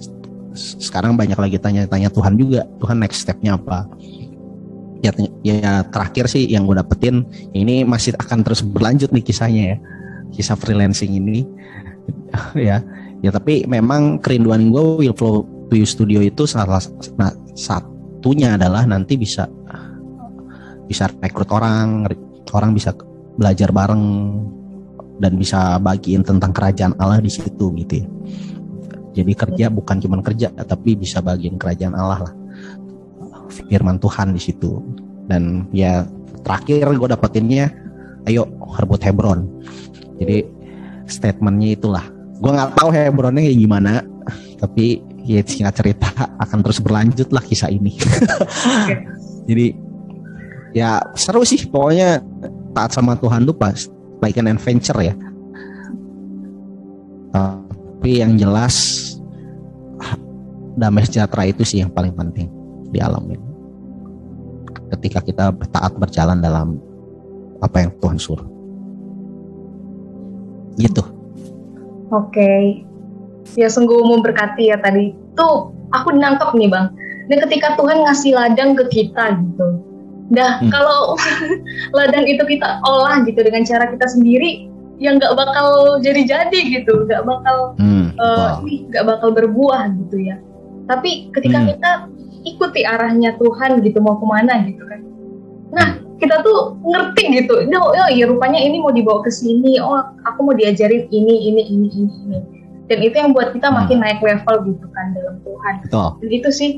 sekarang 0.56 1.14
banyak 1.14 1.38
lagi 1.38 1.56
tanya-tanya 1.62 2.10
Tuhan 2.10 2.34
juga 2.34 2.66
Tuhan 2.82 2.98
next 2.98 3.22
stepnya 3.22 3.54
apa 3.54 3.86
ya, 5.00 5.10
ya 5.46 5.86
terakhir 5.88 6.26
sih 6.26 6.46
yang 6.50 6.66
gue 6.66 6.76
dapetin 6.76 7.24
ini 7.54 7.86
masih 7.86 8.14
akan 8.18 8.42
terus 8.42 8.60
berlanjut 8.60 9.10
nih 9.14 9.24
kisahnya 9.24 9.62
ya 9.74 9.78
kisah 10.34 10.56
freelancing 10.58 11.14
ini 11.14 11.46
ya 12.68 12.82
ya 13.20 13.30
tapi 13.30 13.64
memang 13.66 14.18
kerinduan 14.18 14.72
gue 14.72 15.06
Will 15.06 15.16
Flow 15.16 15.46
to 15.70 15.74
You 15.78 15.86
Studio 15.86 16.20
itu 16.24 16.44
salah 16.48 16.82
nah, 17.14 17.32
satunya 17.54 18.58
adalah 18.58 18.84
nanti 18.86 19.14
bisa 19.14 19.46
bisa 20.90 21.06
rekrut 21.22 21.50
orang 21.54 22.10
orang 22.50 22.74
bisa 22.74 22.90
belajar 23.38 23.70
bareng 23.70 24.02
dan 25.20 25.36
bisa 25.36 25.76
bagiin 25.78 26.24
tentang 26.24 26.50
kerajaan 26.50 26.96
Allah 26.96 27.20
di 27.20 27.28
situ 27.30 27.70
gitu 27.76 28.02
ya. 28.02 28.06
Jadi 29.10 29.32
kerja 29.34 29.66
bukan 29.68 29.98
cuma 29.98 30.22
kerja 30.22 30.54
tapi 30.54 30.94
bisa 30.94 31.18
bagian 31.18 31.58
kerajaan 31.58 31.94
Allah 31.98 32.30
lah. 32.30 32.34
Firman 33.50 33.98
Tuhan 33.98 34.34
di 34.34 34.40
situ. 34.40 34.78
Dan 35.26 35.66
ya 35.74 36.06
terakhir 36.46 36.86
gue 36.94 37.08
dapetinnya 37.10 37.70
ayo 38.30 38.46
rebut 38.78 39.02
Hebron. 39.02 39.46
Jadi 40.22 40.46
statementnya 41.10 41.74
itulah. 41.74 42.04
Gue 42.38 42.50
nggak 42.54 42.78
tahu 42.78 42.88
Hebronnya 42.94 43.42
kayak 43.44 43.58
gimana, 43.58 43.92
tapi 44.62 45.02
ya 45.26 45.42
singkat 45.44 45.74
cerita 45.76 46.08
akan 46.40 46.58
terus 46.64 46.78
berlanjut 46.80 47.28
lah 47.34 47.42
kisah 47.42 47.68
ini. 47.68 47.98
Jadi 49.50 49.74
ya 50.70 51.02
seru 51.18 51.42
sih 51.42 51.66
pokoknya 51.66 52.22
taat 52.74 52.94
sama 52.94 53.18
Tuhan 53.18 53.42
tuh 53.42 53.56
pas 53.58 53.90
like 54.22 54.38
an 54.38 54.46
adventure 54.46 54.98
ya 55.02 55.14
tapi 58.00 58.16
yang 58.16 58.32
jelas 58.40 58.96
damai 60.80 61.04
sejahtera 61.04 61.52
itu 61.52 61.68
sih 61.68 61.84
yang 61.84 61.92
paling 61.92 62.16
penting 62.16 62.48
di 62.88 62.96
alam 62.96 63.28
ini. 63.28 63.44
Ketika 64.96 65.20
kita 65.20 65.52
taat 65.68 66.00
berjalan 66.00 66.40
dalam 66.40 66.80
apa 67.60 67.84
yang 67.84 67.92
Tuhan 68.00 68.16
suruh. 68.16 68.48
Gitu. 70.80 71.04
Oke. 72.08 72.40
Okay. 72.40 72.64
ya 73.60 73.68
sungguh 73.68 74.00
memberkati 74.00 74.72
ya 74.72 74.80
tadi. 74.80 75.12
Tuh 75.36 75.68
aku 75.92 76.16
nangkep 76.16 76.56
nih 76.56 76.72
bang. 76.72 76.88
Dan 77.28 77.36
ketika 77.44 77.76
Tuhan 77.76 78.00
ngasih 78.00 78.32
ladang 78.32 78.80
ke 78.80 78.88
kita 78.88 79.36
gitu. 79.44 79.76
Nah, 80.32 80.56
hmm. 80.56 80.72
kalau 80.72 81.20
ladang 82.00 82.24
itu 82.24 82.48
kita 82.48 82.80
olah 82.80 83.20
gitu 83.28 83.44
dengan 83.44 83.60
cara 83.68 83.92
kita 83.92 84.08
sendiri, 84.08 84.72
yang 85.00 85.16
nggak 85.16 85.32
bakal 85.32 85.96
jadi-jadi 86.04 86.60
gitu, 86.80 87.08
nggak 87.08 87.24
bakal 87.24 87.72
hmm. 87.80 88.12
uh, 88.20 88.60
wow. 88.60 89.02
bakal 89.08 89.32
berbuah 89.32 89.88
gitu 90.06 90.20
ya. 90.20 90.36
Tapi 90.86 91.32
ketika 91.32 91.58
hmm. 91.64 91.68
kita 91.74 91.90
ikuti 92.44 92.84
arahnya 92.84 93.36
Tuhan 93.40 93.80
gitu 93.80 93.98
mau 94.04 94.20
ke 94.20 94.26
mana 94.28 94.60
gitu 94.68 94.84
kan. 94.84 95.00
Nah, 95.72 95.88
hmm. 95.96 96.20
kita 96.20 96.44
tuh 96.44 96.76
ngerti 96.84 97.24
gitu. 97.42 97.64
Oh, 97.80 97.96
oh 97.96 98.08
ya 98.12 98.28
rupanya 98.28 98.60
ini 98.60 98.76
mau 98.76 98.92
dibawa 98.92 99.24
ke 99.24 99.32
sini. 99.32 99.80
Oh, 99.80 99.96
aku 100.28 100.40
mau 100.44 100.54
diajarin 100.54 101.08
ini, 101.08 101.48
ini, 101.48 101.62
ini, 101.72 101.88
ini, 101.96 102.14
ini. 102.28 102.38
Dan 102.92 103.00
itu 103.00 103.16
yang 103.16 103.32
buat 103.32 103.56
kita 103.56 103.72
hmm. 103.72 103.76
makin 103.80 103.98
naik 104.04 104.20
level 104.20 104.56
gitu 104.68 104.86
kan 104.92 105.16
dalam 105.16 105.40
Tuhan. 105.40 105.74
Betul. 105.88 106.08
Dan 106.20 106.28
itu 106.28 106.48
sih 106.52 106.70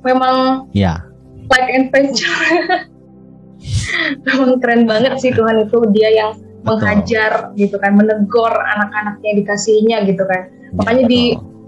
memang 0.00 0.70
ya. 0.72 1.04
like 1.52 1.68
adventure. 1.68 2.40
memang 4.24 4.62
keren 4.62 4.88
banget 4.88 5.18
sih 5.20 5.32
Tuhan 5.34 5.66
itu 5.66 5.78
dia 5.90 6.08
yang 6.12 6.30
menghajar 6.66 7.54
gitu 7.54 7.76
kan 7.78 7.94
menegur 7.94 8.50
anak-anaknya 8.50 9.32
dikasihnya 9.42 10.02
gitu 10.10 10.26
kan. 10.26 10.50
Makanya 10.74 11.06
di 11.06 11.22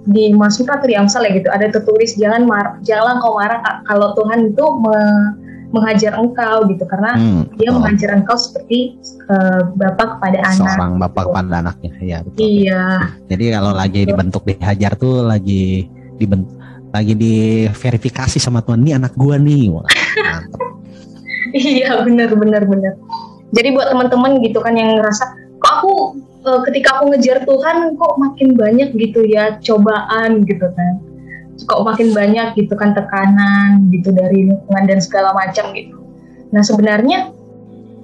di 0.09 0.33
Mazmur 0.33 0.81
atau 0.81 0.89
di 0.89 0.97
Amsal 0.97 1.29
ya 1.29 1.33
gitu 1.37 1.49
ada 1.53 1.69
tertulis 1.69 2.17
jangan 2.17 2.49
mar 2.49 2.81
jangan 2.81 3.21
kau 3.21 3.37
marah 3.37 3.61
kalau 3.85 4.17
Tuhan 4.17 4.51
itu 4.57 4.65
me 4.81 4.99
menghajar 5.69 6.17
engkau 6.17 6.65
gitu. 6.73 6.85
Karena 6.89 7.13
hmm, 7.15 7.61
dia 7.61 7.69
oh. 7.69 7.77
menghajar 7.77 8.17
engkau 8.17 8.37
seperti 8.41 8.97
uh, 9.29 9.69
bapak 9.77 10.17
kepada 10.17 10.39
anak. 10.49 10.65
Seorang 10.75 10.93
bapak 10.97 11.23
gitu. 11.25 11.31
kepada 11.33 11.57
anaknya. 11.61 11.93
Ya 12.01 12.19
betul. 12.25 12.41
iya. 12.41 12.85
Jadi 13.29 13.45
kalau 13.53 13.73
lagi 13.77 14.01
dibentuk 14.09 14.43
dihajar 14.49 14.93
tuh 14.97 15.29
lagi 15.29 15.87
dibentuk 16.17 16.57
lagi 16.89 17.13
diverifikasi 17.13 18.39
sama 18.41 18.65
Tuhan. 18.65 18.81
Ini 18.81 18.97
anak 18.97 19.13
gua 19.13 19.37
nih. 19.37 19.69
Wah, 19.69 19.85
iya 21.53 22.01
benar 22.01 22.33
benar 22.33 22.65
benar 22.65 22.97
jadi 23.53 23.73
buat 23.73 23.89
teman-teman 23.89 24.45
gitu 24.45 24.61
kan 24.61 24.77
yang 24.77 25.01
ngerasa 25.01 25.25
kok 25.59 25.73
aku 25.81 25.93
uh, 26.45 26.61
ketika 26.69 27.01
aku 27.01 27.15
ngejar 27.15 27.43
Tuhan 27.49 27.97
kok 27.97 28.15
makin 28.21 28.49
banyak 28.55 28.89
gitu 28.95 29.25
ya 29.25 29.57
cobaan 29.65 30.45
gitu 30.45 30.67
kan. 30.73 30.93
Kok 31.59 31.83
makin 31.83 32.15
banyak 32.15 32.55
gitu 32.55 32.79
kan 32.79 32.95
tekanan 32.95 33.91
gitu 33.91 34.15
dari 34.15 34.47
lingkungan 34.47 34.85
dan 34.87 35.03
segala 35.03 35.35
macam 35.35 35.75
gitu. 35.75 35.99
Nah 36.55 36.63
sebenarnya 36.63 37.35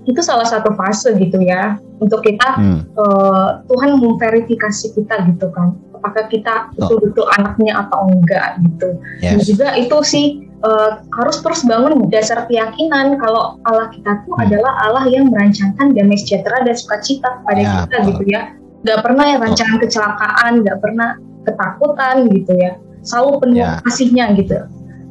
itu 0.05 0.21
salah 0.21 0.45
satu 0.45 0.75
fase 0.77 1.17
gitu 1.17 1.41
ya 1.41 1.81
untuk 1.97 2.21
kita 2.21 2.61
hmm. 2.61 2.81
uh, 2.99 3.65
Tuhan 3.65 3.97
memverifikasi 3.97 4.87
kita 4.93 5.15
gitu 5.33 5.49
kan 5.55 5.73
apakah 6.05 6.29
kita 6.29 6.69
betul-betul 6.77 7.25
anaknya 7.41 7.81
atau 7.81 8.13
enggak 8.13 8.61
gitu 8.61 9.01
yes. 9.25 9.33
dan 9.33 9.39
juga 9.41 9.69
itu 9.81 9.97
sih 10.05 10.27
uh, 10.61 11.01
harus 11.17 11.41
terus 11.41 11.65
bangun 11.65 12.13
dasar 12.13 12.45
keyakinan 12.45 13.17
kalau 13.17 13.57
Allah 13.65 13.89
kita 13.89 14.21
tuh 14.29 14.37
hmm. 14.37 14.45
adalah 14.45 14.73
Allah 14.85 15.05
yang 15.09 15.33
merancangkan 15.33 15.97
damai 15.97 16.21
sejahtera 16.21 16.61
dan 16.61 16.77
sukacita 16.77 17.41
pada 17.49 17.57
ya, 17.65 17.73
kita 17.89 17.97
betul. 18.05 18.09
gitu 18.13 18.25
ya 18.29 18.43
nggak 18.85 19.01
pernah 19.01 19.25
ya 19.25 19.37
rancangan 19.41 19.79
kecelakaan 19.81 20.53
nggak 20.61 20.79
pernah 20.85 21.09
ketakutan 21.49 22.17
gitu 22.29 22.53
ya 22.53 22.77
selalu 23.01 23.31
penuh 23.41 23.65
ya. 23.65 23.81
kasihnya 23.89 24.25
gitu 24.37 24.59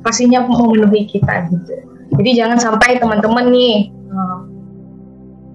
kasihnya 0.05 0.45
memenuhi 0.45 1.09
kita 1.09 1.49
gitu 1.49 1.73
jadi 2.21 2.29
jangan 2.45 2.57
sampai 2.61 3.01
teman-teman 3.01 3.49
nih 3.49 3.89
uh, 4.13 4.45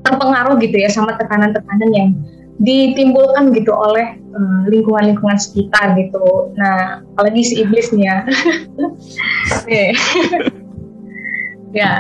terpengaruh 0.03 0.59
gitu 0.59 0.77
ya 0.83 0.91
sama 0.91 1.15
tekanan-tekanan 1.15 1.91
yang 1.95 2.11
ditimbulkan 2.59 3.55
gitu 3.55 3.71
oleh 3.71 4.19
uh, 4.35 4.63
lingkungan-lingkungan 4.67 5.39
sekitar 5.39 5.95
gitu. 5.95 6.51
Nah, 6.59 7.07
apalagi 7.15 7.43
si 7.47 7.55
iblis 7.63 7.95
nih 7.95 8.11
ya. 8.11 8.17
ya. 11.81 11.93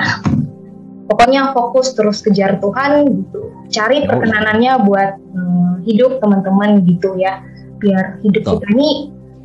Pokoknya 1.09 1.57
fokus 1.57 1.97
terus 1.97 2.21
kejar 2.21 2.61
Tuhan 2.61 3.09
gitu. 3.09 3.41
Cari 3.73 4.05
perkenanannya 4.05 4.85
buat 4.85 5.11
uh, 5.17 5.75
hidup 5.87 6.21
teman-teman 6.21 6.85
gitu 6.85 7.17
ya. 7.17 7.41
Biar 7.79 8.19
hidup 8.27 8.43
Betul. 8.45 8.55
kita 8.61 8.67
ini 8.75 8.91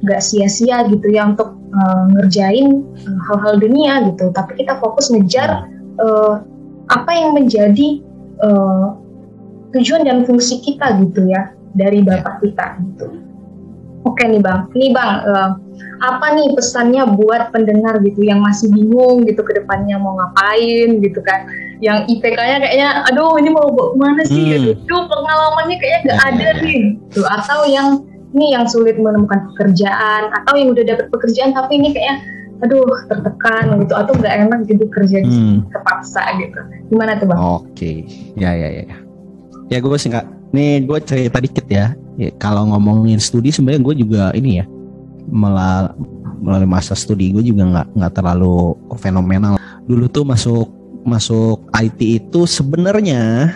gak 0.03 0.20
sia-sia 0.20 0.84
gitu 0.91 1.08
ya 1.13 1.32
untuk 1.32 1.55
uh, 1.72 2.03
ngerjain 2.17 2.84
hal-hal 3.29 3.55
uh, 3.55 3.62
dunia 3.62 3.93
gitu. 4.12 4.34
Tapi 4.34 4.60
kita 4.60 4.82
fokus 4.82 5.13
ngejar 5.13 5.70
uh, 6.01 6.43
apa 6.91 7.12
yang 7.15 7.38
menjadi 7.38 8.03
uh, 8.43 8.98
tujuan 9.74 10.06
dan 10.06 10.24
fungsi 10.24 10.62
kita 10.62 11.01
gitu 11.01 11.25
ya 11.27 11.51
dari 11.74 12.06
ya. 12.06 12.18
bapak 12.18 12.46
kita 12.46 12.77
gitu. 12.86 13.08
Oke 14.03 14.27
nih 14.27 14.44
bang, 14.44 14.68
ini 14.75 14.92
bang 14.92 15.24
uh, 15.24 15.56
apa 16.03 16.36
nih 16.36 16.51
pesannya 16.60 17.08
buat 17.15 17.56
pendengar 17.56 18.03
gitu 18.03 18.20
yang 18.27 18.44
masih 18.44 18.68
bingung 18.68 19.24
gitu 19.24 19.39
ke 19.48 19.63
depannya 19.63 19.96
mau 19.96 20.20
ngapain 20.20 21.00
gitu 21.00 21.24
kan? 21.24 21.48
Yang 21.80 22.12
IPK-nya 22.12 22.58
kayaknya, 22.63 22.89
aduh 23.12 23.39
ini 23.39 23.50
mau 23.51 23.72
bawa 23.72 23.96
ke 23.96 23.98
mana 24.00 24.22
sih? 24.27 24.44
Hmm. 24.44 24.75
Gitu. 24.75 24.92
pengalamannya 24.92 25.77
kayaknya 25.80 26.00
gak 26.03 26.20
ya, 26.20 26.27
ada 26.36 26.50
ya, 26.51 26.62
nih. 26.63 26.82
Tuh, 27.15 27.27
atau 27.27 27.60
yang 27.68 27.88
ini 28.36 28.51
yang 28.51 28.65
sulit 28.68 29.00
menemukan 29.00 29.48
pekerjaan 29.53 30.34
atau 30.36 30.53
yang 30.58 30.74
udah 30.74 30.84
dapet 30.84 31.08
pekerjaan 31.13 31.53
tapi 31.53 31.80
ini 31.80 31.94
kayaknya 31.94 32.18
aduh 32.63 32.88
tertekan 33.12 33.75
gitu 33.84 33.94
atau 33.94 34.13
nggak 34.15 34.34
enak 34.48 34.60
gitu 34.72 34.88
kerja 34.88 35.20
hmm. 35.20 35.68
kepaksa 35.70 36.24
gitu 36.39 36.60
gimana 36.92 37.20
tuh 37.20 37.27
bang? 37.30 37.39
Oke 37.39 37.63
okay. 37.75 37.98
ya 38.39 38.51
ya 38.56 38.70
ya 38.84 38.86
ya 39.74 39.82
gue 39.82 39.98
singkat 39.98 40.25
nih 40.53 40.86
gue 40.86 40.98
cerita 41.01 41.42
dikit 41.42 41.65
ya. 41.65 41.98
ya 42.22 42.30
kalau 42.38 42.70
ngomongin 42.70 43.18
studi 43.18 43.50
sebenarnya 43.50 43.82
gue 43.82 43.96
juga 44.06 44.24
ini 44.38 44.62
ya 44.62 44.65
melalui, 45.34 46.70
masa 46.70 46.94
studi 46.94 47.34
gue 47.34 47.42
juga 47.42 47.65
nggak 47.65 47.88
nggak 47.98 48.13
terlalu 48.13 48.77
fenomenal. 49.01 49.58
Dulu 49.89 50.06
tuh 50.13 50.22
masuk 50.22 50.70
masuk 51.03 51.65
IT 51.74 52.00
itu 52.22 52.46
sebenarnya 52.46 53.50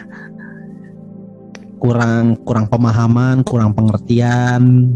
kurang 1.78 2.34
kurang 2.42 2.66
pemahaman, 2.66 3.46
kurang 3.46 3.78
pengertian. 3.78 4.90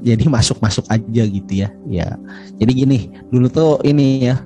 Jadi 0.00 0.24
masuk-masuk 0.24 0.88
aja 0.88 1.22
gitu 1.26 1.52
ya. 1.52 1.68
Ya. 1.90 2.16
Jadi 2.56 2.72
gini, 2.72 2.98
dulu 3.28 3.50
tuh 3.50 3.82
ini 3.82 4.30
ya. 4.30 4.40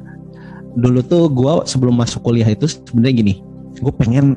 Dulu 0.74 1.04
tuh 1.04 1.28
gue 1.28 1.52
sebelum 1.68 1.94
masuk 1.94 2.24
kuliah 2.24 2.48
itu 2.48 2.66
sebenarnya 2.66 3.14
gini. 3.20 3.34
Gue 3.78 3.92
pengen 3.94 4.34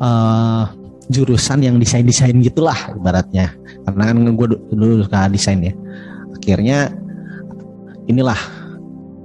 uh, 0.00 0.72
jurusan 1.10 1.64
yang 1.64 1.76
desain-desain 1.80 2.36
gitulah 2.44 2.76
ibaratnya. 2.94 3.50
Karena 3.88 4.02
kan 4.12 4.16
gue 4.22 4.46
dulu 4.70 5.02
suka 5.02 5.26
desain 5.26 5.58
ya. 5.58 5.74
Akhirnya 6.36 6.92
inilah 8.06 8.38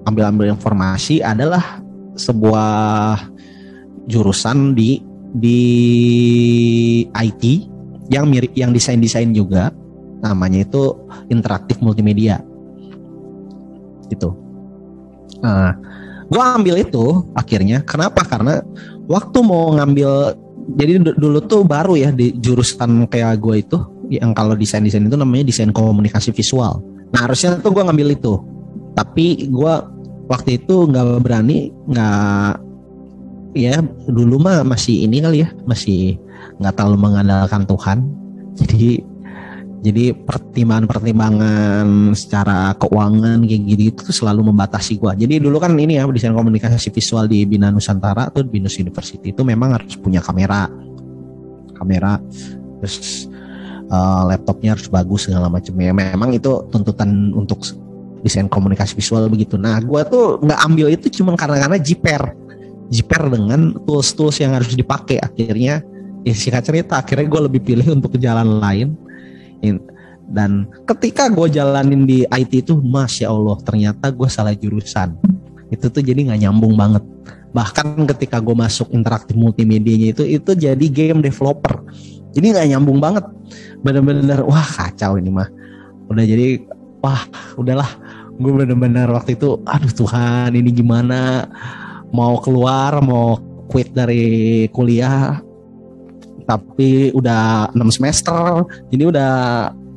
ambil-ambil 0.07 0.55
informasi 0.55 1.21
adalah 1.21 1.81
sebuah 2.17 3.17
jurusan 4.07 4.73
di 4.73 5.03
di 5.37 5.59
IT 7.11 7.43
yang 8.09 8.31
mirip 8.31 8.55
yang 8.55 8.71
desain-desain 8.71 9.35
juga. 9.35 9.69
Namanya 10.23 10.65
itu 10.65 10.97
interaktif 11.29 11.77
multimedia. 11.83 12.41
Itu 14.09 14.33
nah 15.37 15.77
gue 16.25 16.41
ambil 16.41 16.81
itu 16.81 17.21
akhirnya. 17.37 17.85
Kenapa? 17.85 18.25
Karena 18.25 18.65
waktu 19.05 19.37
mau 19.45 19.77
ngambil 19.77 20.33
jadi 20.75 20.99
dulu 20.99 21.39
tuh 21.47 21.63
baru 21.63 21.95
ya 21.95 22.11
di 22.11 22.35
jurusan 22.35 23.07
kayak 23.07 23.39
gue 23.39 23.55
itu 23.63 23.77
yang 24.11 24.35
kalau 24.35 24.51
desain 24.51 24.83
desain 24.83 25.07
itu 25.07 25.15
namanya 25.15 25.47
desain 25.47 25.71
komunikasi 25.71 26.35
visual. 26.35 26.83
Nah 27.15 27.23
harusnya 27.23 27.55
tuh 27.63 27.71
gue 27.71 27.83
ngambil 27.87 28.19
itu. 28.19 28.35
Tapi 28.91 29.47
gue 29.47 29.73
waktu 30.27 30.59
itu 30.59 30.91
nggak 30.91 31.23
berani 31.23 31.71
nggak 31.87 32.51
ya 33.55 33.79
dulu 34.11 34.43
mah 34.43 34.67
masih 34.67 35.07
ini 35.07 35.23
kali 35.23 35.47
ya 35.47 35.49
masih 35.63 36.19
nggak 36.59 36.73
terlalu 36.75 36.97
mengandalkan 36.99 37.63
Tuhan. 37.63 37.97
Jadi 38.59 39.05
jadi 39.77 40.09
pertimbangan-pertimbangan 40.09 42.17
secara 42.17 42.73
keuangan 42.81 43.45
kayak 43.45 43.61
gitu 43.69 43.81
itu 43.93 44.01
selalu 44.09 44.49
membatasi 44.49 44.97
gua. 44.97 45.13
Jadi 45.13 45.37
dulu 45.37 45.61
kan 45.61 45.77
ini 45.77 46.01
ya 46.01 46.09
desain 46.09 46.33
komunikasi 46.33 46.89
visual 46.89 47.29
di 47.29 47.45
Bina 47.45 47.69
Nusantara 47.69 48.33
atau 48.33 48.41
Binus 48.41 48.81
University 48.81 49.29
itu 49.29 49.45
memang 49.45 49.77
harus 49.77 49.93
punya 49.93 50.17
kamera, 50.17 50.65
kamera, 51.77 52.17
terus 52.81 53.29
uh, 53.93 54.25
laptopnya 54.25 54.73
harus 54.73 54.89
bagus 54.89 55.29
segala 55.29 55.45
macam 55.45 55.77
ya. 55.77 55.93
Memang 55.93 56.33
itu 56.33 56.65
tuntutan 56.73 57.29
untuk 57.37 57.61
desain 58.25 58.49
komunikasi 58.49 58.97
visual 58.97 59.29
begitu. 59.29 59.61
Nah, 59.61 59.77
gua 59.85 60.01
tuh 60.09 60.41
nggak 60.41 60.59
ambil 60.65 60.89
itu 60.89 61.21
cuma 61.21 61.37
karena 61.37 61.61
karena 61.61 61.77
jiper 61.77 62.33
jiper 62.87 63.27
dengan 63.27 63.75
tools-tools 63.83 64.39
yang 64.39 64.55
harus 64.55 64.71
dipakai 64.71 65.19
akhirnya 65.19 65.83
ya 66.23 66.33
singkat 66.33 66.63
cerita 66.63 66.99
akhirnya 66.99 67.27
gue 67.27 67.41
lebih 67.51 67.61
pilih 67.63 67.87
untuk 67.99 68.15
ke 68.15 68.19
jalan 68.19 68.63
lain 68.63 68.95
dan 70.27 70.67
ketika 70.83 71.31
gue 71.31 71.47
jalanin 71.47 72.03
di 72.03 72.27
IT 72.27 72.67
itu 72.67 72.75
masya 72.83 73.31
Allah 73.31 73.55
ternyata 73.63 74.11
gue 74.11 74.27
salah 74.27 74.51
jurusan. 74.51 75.15
Itu 75.71 75.87
tuh 75.87 76.03
jadi 76.03 76.27
nggak 76.27 76.47
nyambung 76.47 76.75
banget. 76.75 77.03
Bahkan 77.55 78.03
ketika 78.15 78.43
gue 78.43 78.51
masuk 78.51 78.91
interaktif 78.91 79.39
multimedianya 79.39 80.11
itu 80.11 80.23
itu 80.27 80.51
jadi 80.51 80.85
game 80.91 81.23
developer. 81.23 81.79
Jadi 82.35 82.45
nggak 82.53 82.67
nyambung 82.75 82.99
banget. 82.99 83.23
Bener-bener 83.79 84.43
wah 84.43 84.67
kacau 84.67 85.15
ini 85.15 85.31
mah. 85.31 85.47
Udah 86.11 86.23
jadi 86.27 86.59
wah 86.99 87.23
udahlah. 87.55 87.87
Gue 88.37 88.51
bener-bener 88.53 89.07
waktu 89.07 89.39
itu 89.39 89.63
aduh 89.63 89.91
Tuhan 89.95 90.51
ini 90.59 90.75
gimana? 90.75 91.47
Mau 92.11 92.39
keluar 92.43 92.99
mau 92.99 93.39
quit 93.71 93.95
dari 93.95 94.67
kuliah 94.75 95.39
tapi 96.47 97.11
udah 97.11 97.69
enam 97.75 97.91
semester. 97.91 98.63
Jadi 98.89 99.03
udah 99.03 99.33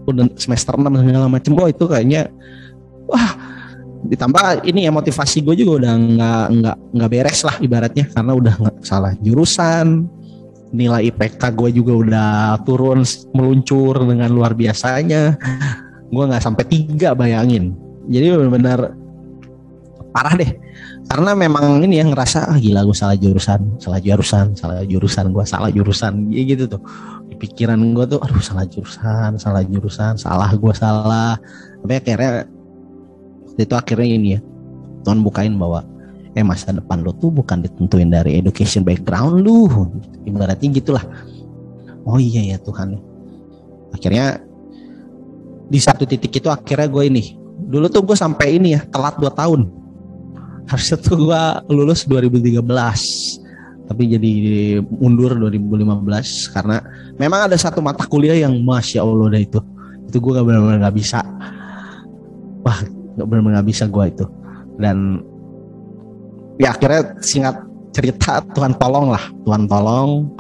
udah 0.04 0.26
semester 0.34 0.74
enam 0.74 0.98
segala 0.98 1.30
macem. 1.30 1.54
Oh 1.54 1.70
itu 1.70 1.86
kayaknya 1.86 2.28
wah 3.06 3.38
ditambah 4.00 4.66
ini 4.66 4.88
ya 4.88 4.92
motivasi 4.92 5.44
gue 5.44 5.54
juga 5.62 5.86
udah 5.86 5.92
nggak 5.94 6.44
nggak 6.58 6.76
nggak 6.98 7.10
beres 7.10 7.40
lah 7.46 7.56
ibaratnya. 7.62 8.04
Karena 8.10 8.32
udah 8.34 8.54
nggak 8.58 8.76
salah 8.82 9.14
jurusan. 9.22 10.10
Nilai 10.70 11.10
IPK 11.10 11.42
gue 11.54 11.70
juga 11.74 11.92
udah 11.94 12.30
turun 12.66 13.06
meluncur 13.34 14.02
dengan 14.02 14.30
luar 14.34 14.54
biasanya. 14.54 15.38
Gue 16.10 16.24
nggak 16.26 16.42
sampai 16.42 16.66
tiga 16.66 17.14
bayangin. 17.14 17.78
Jadi 18.10 18.26
benar-benar 18.34 18.99
parah 20.10 20.34
deh. 20.36 20.50
Karena 21.10 21.34
memang 21.34 21.82
ini 21.82 21.98
yang 21.98 22.14
ngerasa 22.14 22.50
ah 22.50 22.58
gila 22.58 22.86
gue 22.86 22.94
salah 22.94 23.18
jurusan 23.18 23.80
salah 23.82 23.98
jurusan 23.98 24.54
salah 24.54 24.84
jurusan 24.86 25.34
gue 25.34 25.44
salah 25.46 25.70
jurusan. 25.70 26.30
Ya 26.30 26.42
gitu 26.44 26.66
tuh. 26.66 26.82
Di 27.30 27.34
pikiran 27.38 27.78
gue 27.94 28.04
tuh 28.06 28.20
aduh 28.22 28.42
salah 28.42 28.66
jurusan 28.66 29.38
salah 29.38 29.62
jurusan 29.64 30.14
salah 30.18 30.50
gue 30.52 30.74
salah. 30.74 31.38
Tapi 31.82 31.94
akhirnya 31.98 32.46
itu 33.58 33.74
akhirnya 33.74 34.08
ini 34.08 34.28
ya 34.36 34.40
Tuhan 35.04 35.24
bukain 35.24 35.56
bahwa 35.56 35.84
eh 36.30 36.46
masa 36.46 36.70
depan 36.70 37.02
lo 37.02 37.10
tuh 37.18 37.34
bukan 37.34 37.64
ditentuin 37.66 38.10
dari 38.10 38.38
education 38.38 38.86
background 38.86 39.42
lu. 39.42 39.66
Ibaratnya 40.26 40.68
gitulah. 40.70 41.04
Oh 42.06 42.20
iya 42.20 42.54
ya 42.54 42.56
Tuhan. 42.62 42.98
Akhirnya 43.90 44.38
di 45.70 45.78
satu 45.78 46.02
titik 46.02 46.34
itu 46.34 46.50
akhirnya 46.50 46.90
gue 46.90 47.04
ini 47.06 47.22
dulu 47.70 47.86
tuh 47.86 48.02
gue 48.02 48.16
sampai 48.18 48.58
ini 48.58 48.74
ya 48.74 48.82
telat 48.90 49.14
2 49.22 49.30
tahun 49.30 49.70
harusnya 50.70 50.96
tuh 51.02 51.18
gue 51.18 51.42
lulus 51.74 52.06
2013 52.06 52.62
tapi 53.90 54.06
jadi 54.06 54.32
mundur 54.86 55.34
2015 55.34 56.54
karena 56.54 56.78
memang 57.18 57.50
ada 57.50 57.58
satu 57.58 57.82
mata 57.82 58.06
kuliah 58.06 58.38
yang 58.38 58.54
masya 58.62 59.02
allah 59.02 59.26
dah 59.34 59.42
itu. 59.42 59.58
Itu 60.06 60.22
gue 60.22 60.30
gak 60.38 60.46
benar-benar 60.46 60.78
gak 60.86 60.94
bisa. 60.94 61.18
Wah 62.62 62.78
gak 63.18 63.26
benar-benar 63.26 63.66
gak 63.66 63.68
bisa 63.74 63.90
gue 63.90 64.04
itu. 64.06 64.24
Dan 64.78 65.26
ya 66.62 66.70
akhirnya 66.70 67.18
singkat 67.18 67.66
cerita 67.90 68.38
Tuhan 68.54 68.78
tolong 68.78 69.10
lah 69.10 69.24
Tuhan 69.42 69.66
tolong. 69.66 70.38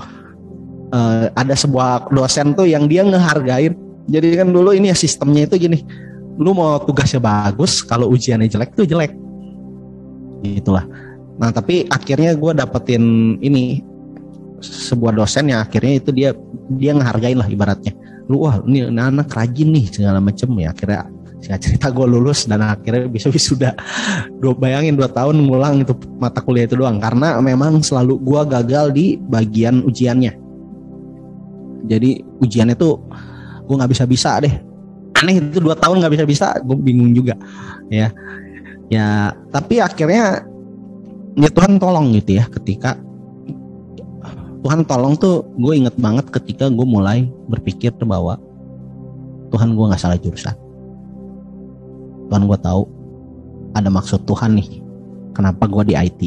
Uh, 0.94 1.26
ada 1.34 1.54
sebuah 1.58 2.14
dosen 2.14 2.54
tuh 2.54 2.70
yang 2.70 2.86
dia 2.86 3.02
ngehargain. 3.02 3.74
Jadi 4.06 4.38
kan 4.38 4.54
dulu 4.54 4.70
ini 4.70 4.94
ya 4.94 4.96
sistemnya 4.98 5.50
itu 5.50 5.58
gini 5.58 5.82
lu 6.40 6.56
mau 6.56 6.80
tugasnya 6.80 7.20
bagus 7.20 7.84
kalau 7.84 8.08
ujiannya 8.16 8.48
jelek 8.48 8.72
tuh 8.72 8.88
jelek 8.88 9.12
gitulah. 10.42 10.84
Nah 11.40 11.48
tapi 11.52 11.88
akhirnya 11.88 12.36
gue 12.36 12.52
dapetin 12.52 13.36
ini 13.40 13.80
sebuah 14.60 15.16
dosen 15.16 15.48
yang 15.48 15.64
akhirnya 15.64 15.96
itu 15.96 16.10
dia 16.12 16.30
dia 16.76 16.92
ngehargain 16.92 17.40
lah 17.40 17.48
ibaratnya. 17.48 17.96
Lu 18.28 18.44
wah 18.44 18.60
ini 18.68 18.86
anak 18.92 19.32
rajin 19.32 19.72
nih 19.72 19.88
segala 19.88 20.20
macem. 20.20 20.52
Ya 20.60 20.70
akhirnya 20.70 21.08
singkat 21.40 21.60
cerita 21.64 21.88
gue 21.88 22.04
lulus 22.04 22.44
dan 22.44 22.60
akhirnya 22.60 23.08
bisa 23.08 23.26
wisuda 23.34 23.72
dua 24.36 24.52
bayangin 24.52 25.00
dua 25.00 25.08
tahun 25.08 25.40
ngulang 25.48 25.80
itu 25.80 25.96
mata 26.20 26.44
kuliah 26.44 26.68
itu 26.68 26.76
doang. 26.76 27.00
Karena 27.00 27.40
memang 27.40 27.80
selalu 27.80 28.20
gue 28.20 28.40
gagal 28.44 28.86
di 28.92 29.16
bagian 29.16 29.80
ujiannya. 29.88 30.36
Jadi 31.88 32.20
ujiannya 32.44 32.76
tuh 32.76 33.00
gue 33.64 33.74
nggak 33.80 33.90
bisa 33.96 34.04
bisa 34.04 34.36
deh. 34.44 34.52
Aneh 35.20 35.40
itu 35.40 35.60
dua 35.60 35.76
tahun 35.76 36.04
nggak 36.04 36.12
bisa 36.20 36.24
bisa 36.28 36.46
gue 36.60 36.76
bingung 36.76 37.16
juga. 37.16 37.32
Ya 37.88 38.12
ya 38.90 39.32
tapi 39.54 39.78
akhirnya 39.78 40.44
ya 41.38 41.48
Tuhan 41.54 41.78
tolong 41.78 42.10
gitu 42.18 42.36
ya 42.36 42.44
ketika 42.50 42.98
Tuhan 44.60 44.84
tolong 44.84 45.16
tuh 45.16 45.46
gue 45.56 45.72
inget 45.72 45.96
banget 45.96 46.28
ketika 46.28 46.68
gue 46.68 46.84
mulai 46.84 47.24
berpikir 47.48 47.96
bahwa 48.04 48.36
Tuhan 49.50 49.72
gue 49.74 49.88
nggak 49.88 49.98
salah 49.98 50.20
jurusan. 50.20 50.52
Tuhan 52.28 52.44
gue 52.46 52.58
tahu 52.60 52.82
ada 53.72 53.88
maksud 53.88 54.22
Tuhan 54.28 54.54
nih 54.60 54.84
kenapa 55.32 55.64
gue 55.66 55.90
di 55.90 55.94
IT 55.96 56.20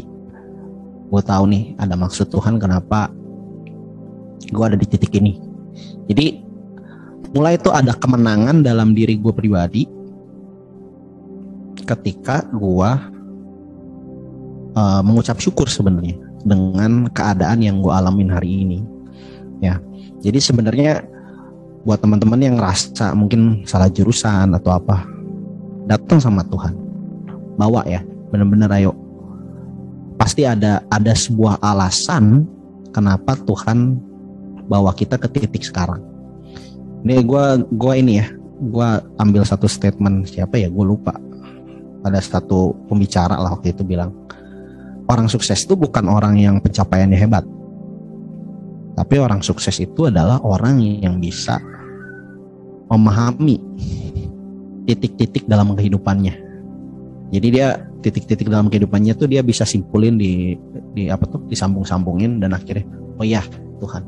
gue 1.14 1.22
tahu 1.22 1.46
nih 1.46 1.78
ada 1.78 1.94
maksud 1.94 2.26
Tuhan 2.26 2.58
kenapa 2.58 3.06
gue 4.50 4.64
ada 4.66 4.74
di 4.74 4.86
titik 4.88 5.14
ini. 5.14 5.38
Jadi 6.10 6.42
mulai 7.38 7.54
itu 7.54 7.70
ada 7.70 7.94
kemenangan 7.94 8.66
dalam 8.66 8.98
diri 8.98 9.14
gue 9.14 9.30
pribadi 9.30 9.86
ketika 11.84 12.44
gua 12.56 13.12
uh, 14.74 15.00
mengucap 15.04 15.38
syukur 15.38 15.68
sebenarnya 15.68 16.16
dengan 16.44 17.08
keadaan 17.12 17.60
yang 17.60 17.84
gua 17.84 18.00
alamin 18.00 18.32
hari 18.32 18.64
ini 18.64 18.78
ya. 19.60 19.78
Jadi 20.24 20.40
sebenarnya 20.40 21.04
buat 21.84 22.00
teman-teman 22.00 22.40
yang 22.40 22.56
ngerasa 22.56 23.12
mungkin 23.12 23.68
salah 23.68 23.92
jurusan 23.92 24.56
atau 24.56 24.72
apa 24.72 25.04
datang 25.84 26.18
sama 26.18 26.40
Tuhan. 26.48 26.72
Bawa 27.60 27.84
ya 27.84 28.00
bener-bener 28.32 28.72
ayo. 28.80 28.92
Pasti 30.16 30.48
ada 30.48 30.80
ada 30.88 31.12
sebuah 31.12 31.60
alasan 31.60 32.48
kenapa 32.94 33.36
Tuhan 33.44 34.00
bawa 34.70 34.96
kita 34.96 35.20
ke 35.20 35.28
titik 35.28 35.66
sekarang. 35.66 36.00
Ini 37.04 37.20
gue 37.20 37.44
gua 37.76 37.94
ini 38.00 38.22
ya, 38.22 38.26
gue 38.64 38.88
ambil 39.20 39.44
satu 39.44 39.68
statement. 39.68 40.24
Siapa 40.24 40.56
ya, 40.56 40.72
gue 40.72 40.84
lupa. 40.86 41.12
Ada 42.04 42.20
satu 42.20 42.76
pembicara 42.86 43.40
lah 43.40 43.56
waktu 43.56 43.72
itu 43.72 43.80
bilang, 43.80 44.12
orang 45.08 45.26
sukses 45.26 45.64
itu 45.64 45.72
bukan 45.72 46.04
orang 46.04 46.36
yang 46.36 46.60
pencapaiannya 46.60 47.16
hebat, 47.16 47.44
tapi 48.94 49.18
orang 49.18 49.42
sukses 49.42 49.74
itu 49.82 50.06
adalah 50.06 50.38
orang 50.44 50.78
yang 50.78 51.18
bisa 51.18 51.58
memahami 52.92 53.58
titik-titik 54.86 55.48
dalam 55.50 55.74
kehidupannya. 55.74 56.34
Jadi 57.34 57.46
dia 57.50 57.82
titik-titik 58.04 58.46
dalam 58.46 58.70
kehidupannya 58.70 59.16
tuh 59.18 59.26
dia 59.26 59.42
bisa 59.42 59.66
simpulin 59.66 60.14
di 60.14 60.54
di 60.94 61.10
apa 61.10 61.26
tuh 61.26 61.42
disambung-sambungin 61.50 62.38
dan 62.38 62.54
akhirnya 62.54 62.86
oh 63.18 63.26
ya 63.26 63.42
Tuhan 63.82 64.04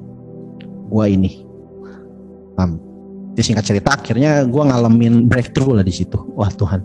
gua 0.86 1.10
ini. 1.10 1.42
Um, 2.56 2.80
di 3.36 3.42
singkat 3.44 3.66
cerita 3.68 3.96
akhirnya 3.96 4.46
gua 4.46 4.70
ngalamin 4.70 5.26
breakthrough 5.26 5.80
lah 5.80 5.84
di 5.84 5.90
situ. 5.96 6.20
Wah 6.38 6.52
Tuhan 6.52 6.84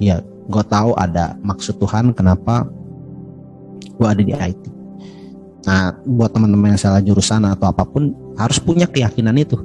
ya 0.00 0.22
gua 0.46 0.64
tahu 0.66 0.94
ada 0.94 1.34
maksud 1.42 1.78
Tuhan 1.78 2.14
kenapa 2.14 2.66
gua 3.98 4.14
ada 4.14 4.22
di 4.22 4.32
IT 4.34 4.62
nah 5.66 5.90
buat 6.06 6.30
teman-teman 6.30 6.74
yang 6.74 6.80
salah 6.80 7.02
jurusan 7.02 7.42
atau 7.42 7.66
apa 7.66 7.82
pun 7.82 8.26
harus 8.36 8.60
punya 8.60 8.84
keyakinan 8.86 9.34
itu. 9.40 9.56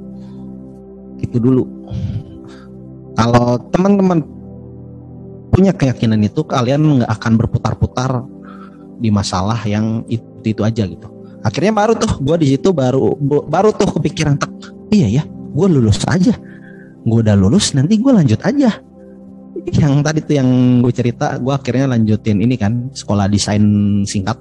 Itu 1.20 1.38
dulu. 1.38 1.68
Kalau 3.14 3.60
teman-teman 3.70 4.24
punya 5.52 5.76
keyakinan 5.76 6.18
itu 6.24 6.42
kalian 6.48 7.04
nggak 7.04 7.12
akan 7.12 7.32
berputar-putar 7.36 8.24
di 8.96 9.12
masalah 9.12 9.60
yang 9.68 10.02
itu 10.08 10.24
itu 10.42 10.64
aja 10.64 10.88
gitu. 10.88 11.06
Akhirnya 11.44 11.70
baru 11.76 11.92
tuh 11.94 12.18
gue 12.18 12.36
di 12.40 12.56
situ 12.56 12.72
baru 12.72 13.14
baru 13.46 13.70
tuh 13.70 14.00
kepikiran 14.00 14.40
tak 14.40 14.50
iya 14.90 15.22
ya 15.22 15.22
gue 15.28 15.66
lulus 15.68 16.02
aja. 16.08 16.34
Gue 17.04 17.20
udah 17.20 17.36
lulus 17.36 17.76
nanti 17.76 18.00
gue 18.00 18.10
lanjut 18.10 18.40
aja 18.42 18.80
yang 19.80 20.02
tadi 20.02 20.20
tuh 20.22 20.34
yang 20.38 20.48
gue 20.82 20.92
cerita 20.94 21.38
gue 21.38 21.54
akhirnya 21.54 21.94
lanjutin 21.94 22.42
ini 22.42 22.58
kan 22.58 22.90
sekolah 22.90 23.30
desain 23.30 23.62
singkat. 24.02 24.38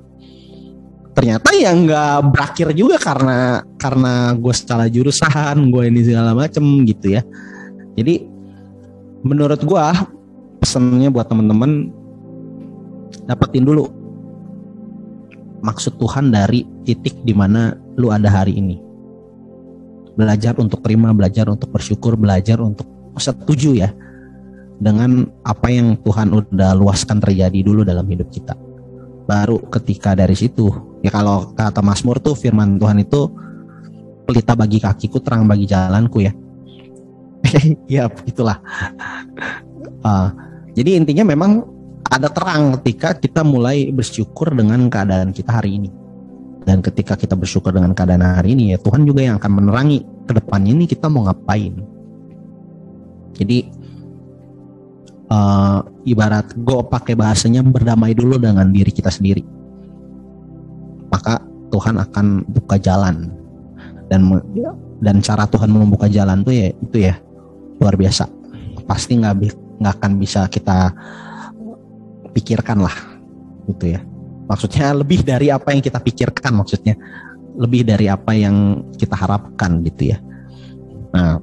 Ternyata 1.12 1.52
ya 1.54 1.76
nggak 1.76 2.32
berakhir 2.32 2.68
juga 2.72 2.96
karena 2.96 3.62
karena 3.76 4.32
gue 4.34 4.54
salah 4.56 4.88
jurusan 4.88 5.70
gue 5.70 5.84
ini 5.92 6.02
segala 6.08 6.32
macem 6.34 6.64
gitu 6.88 7.20
ya. 7.20 7.22
Jadi 8.00 8.26
menurut 9.22 9.62
gue 9.62 9.86
pesannya 10.64 11.12
buat 11.12 11.28
temen-temen 11.28 11.92
dapetin 13.28 13.68
dulu 13.68 13.92
maksud 15.62 16.00
Tuhan 16.02 16.34
dari 16.34 16.66
titik 16.88 17.22
di 17.22 17.36
mana 17.36 17.76
lu 18.00 18.10
ada 18.10 18.32
hari 18.32 18.58
ini. 18.58 18.80
Belajar 20.18 20.58
untuk 20.58 20.82
terima 20.82 21.14
belajar 21.14 21.46
untuk 21.52 21.70
bersyukur 21.70 22.18
belajar 22.18 22.58
untuk 22.64 22.88
setuju 23.20 23.76
ya 23.76 23.92
dengan 24.82 25.30
apa 25.46 25.70
yang 25.70 25.94
Tuhan 26.02 26.34
udah 26.34 26.74
luaskan 26.74 27.22
terjadi 27.22 27.62
dulu 27.62 27.86
dalam 27.86 28.06
hidup 28.10 28.34
kita 28.34 28.58
baru 29.30 29.62
ketika 29.70 30.18
dari 30.18 30.34
situ 30.34 30.74
ya 31.06 31.14
kalau 31.14 31.54
kata 31.54 31.86
Mazmur 31.86 32.18
tuh 32.18 32.34
firman 32.34 32.82
Tuhan 32.82 32.98
itu 33.06 33.30
pelita 34.26 34.58
bagi 34.58 34.82
kakiku 34.82 35.22
terang 35.22 35.46
bagi 35.46 35.70
jalanku 35.70 36.26
ya 36.26 36.34
ya 38.02 38.10
itulah 38.26 38.58
uh, 40.02 40.30
jadi 40.78 40.98
intinya 40.98 41.30
memang 41.30 41.62
ada 42.12 42.28
terang 42.28 42.76
ketika 42.80 43.16
kita 43.16 43.42
mulai 43.48 43.88
bersyukur 43.96 44.52
dengan 44.52 44.92
keadaan 44.92 45.32
kita 45.32 45.64
hari 45.64 45.80
ini. 45.80 45.90
Dan 46.62 46.84
ketika 46.84 47.18
kita 47.18 47.34
bersyukur 47.34 47.74
dengan 47.74 47.96
keadaan 47.98 48.22
hari 48.22 48.54
ini 48.54 48.76
ya 48.76 48.78
Tuhan 48.78 49.02
juga 49.08 49.26
yang 49.26 49.42
akan 49.42 49.52
menerangi 49.64 50.06
ke 50.30 50.38
depannya 50.38 50.76
ini 50.76 50.86
kita 50.86 51.10
mau 51.10 51.26
ngapain. 51.26 51.74
Jadi 53.34 53.66
uh, 55.32 55.80
ibarat 56.04 56.52
gue 56.54 56.80
pakai 56.92 57.16
bahasanya 57.16 57.64
berdamai 57.64 58.12
dulu 58.12 58.36
dengan 58.36 58.68
diri 58.70 58.92
kita 58.92 59.08
sendiri. 59.08 59.42
Maka 61.08 61.40
Tuhan 61.72 61.96
akan 61.98 62.46
buka 62.52 62.76
jalan. 62.78 63.32
Dan 64.12 64.28
dan 65.00 65.24
cara 65.24 65.48
Tuhan 65.48 65.72
membuka 65.72 66.12
jalan 66.12 66.44
tuh 66.44 66.52
ya 66.52 66.68
itu 66.76 66.98
ya 67.00 67.16
luar 67.80 67.96
biasa. 67.96 68.28
Pasti 68.84 69.16
nggak 69.16 69.36
nggak 69.80 69.94
akan 69.98 70.12
bisa 70.20 70.52
kita 70.52 70.92
pikirkan 72.36 72.84
lah 72.84 72.96
gitu 73.72 73.96
ya. 73.96 74.04
Maksudnya 74.52 74.92
lebih 74.92 75.24
dari 75.24 75.48
apa 75.48 75.72
yang 75.72 75.80
kita 75.80 76.00
pikirkan 76.04 76.52
maksudnya. 76.60 77.00
Lebih 77.56 77.88
dari 77.88 78.08
apa 78.12 78.36
yang 78.36 78.84
kita 79.00 79.16
harapkan 79.16 79.80
gitu 79.88 80.12
ya. 80.12 80.18
Nah 81.16 81.40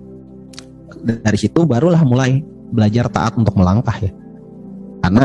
dari 0.98 1.38
situ 1.40 1.64
barulah 1.64 2.04
mulai 2.04 2.44
belajar 2.72 3.08
taat 3.08 3.34
untuk 3.36 3.56
melangkah 3.56 3.96
ya. 4.00 4.12
Karena 5.04 5.24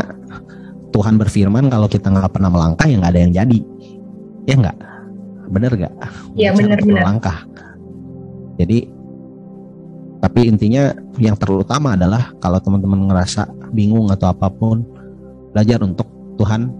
Tuhan 0.93 1.17
berfirman 1.17 1.67
kalau 1.73 1.89
kita 1.89 2.13
nggak 2.13 2.31
pernah 2.37 2.53
melangkah 2.53 2.85
ya 2.85 2.95
nggak 3.01 3.13
ada 3.13 3.21
yang 3.21 3.33
jadi. 3.33 3.59
Ya 4.45 4.55
nggak? 4.59 4.77
Bener 5.49 5.71
nggak? 5.73 5.93
Ya 6.37 6.49
bener 6.53 6.77
bener 6.79 7.01
melangkah. 7.01 7.37
Jadi 8.61 8.87
tapi 10.23 10.47
intinya 10.47 10.95
yang 11.19 11.35
terutama 11.35 11.99
adalah 11.99 12.31
kalau 12.39 12.55
teman-teman 12.63 13.11
ngerasa 13.11 13.43
bingung 13.75 14.07
atau 14.07 14.31
apa 14.31 14.47
pun, 14.47 14.87
belajar 15.51 15.83
untuk 15.83 16.07
Tuhan, 16.39 16.71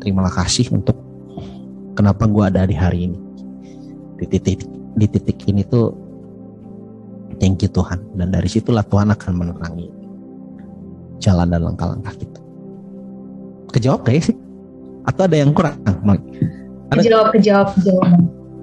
terimalah 0.00 0.32
kasih 0.32 0.72
untuk 0.72 0.96
kenapa 1.92 2.24
gue 2.24 2.40
ada 2.40 2.64
di 2.64 2.72
hari 2.72 3.12
ini. 3.12 3.18
Di 4.16 4.26
titik 4.30 4.64
di 4.94 5.06
titik 5.10 5.44
ini 5.44 5.60
tuh 5.66 5.92
thank 7.38 7.62
you 7.62 7.70
Tuhan 7.70 8.00
dan 8.18 8.32
dari 8.32 8.48
situlah 8.48 8.86
Tuhan 8.86 9.10
akan 9.12 9.32
menerangi 9.34 9.88
jalan 11.22 11.48
dan 11.48 11.60
langkah-langkah 11.64 12.14
kita. 12.16 12.40
Kejawab 13.74 14.06
kayak 14.06 14.30
sih? 14.30 14.36
Atau 15.04 15.26
ada 15.26 15.36
yang 15.36 15.52
kurang? 15.52 15.80
Ada? 16.92 17.00
Kejawab, 17.00 17.28
kejawab, 17.34 17.68
kejawab. 17.80 18.08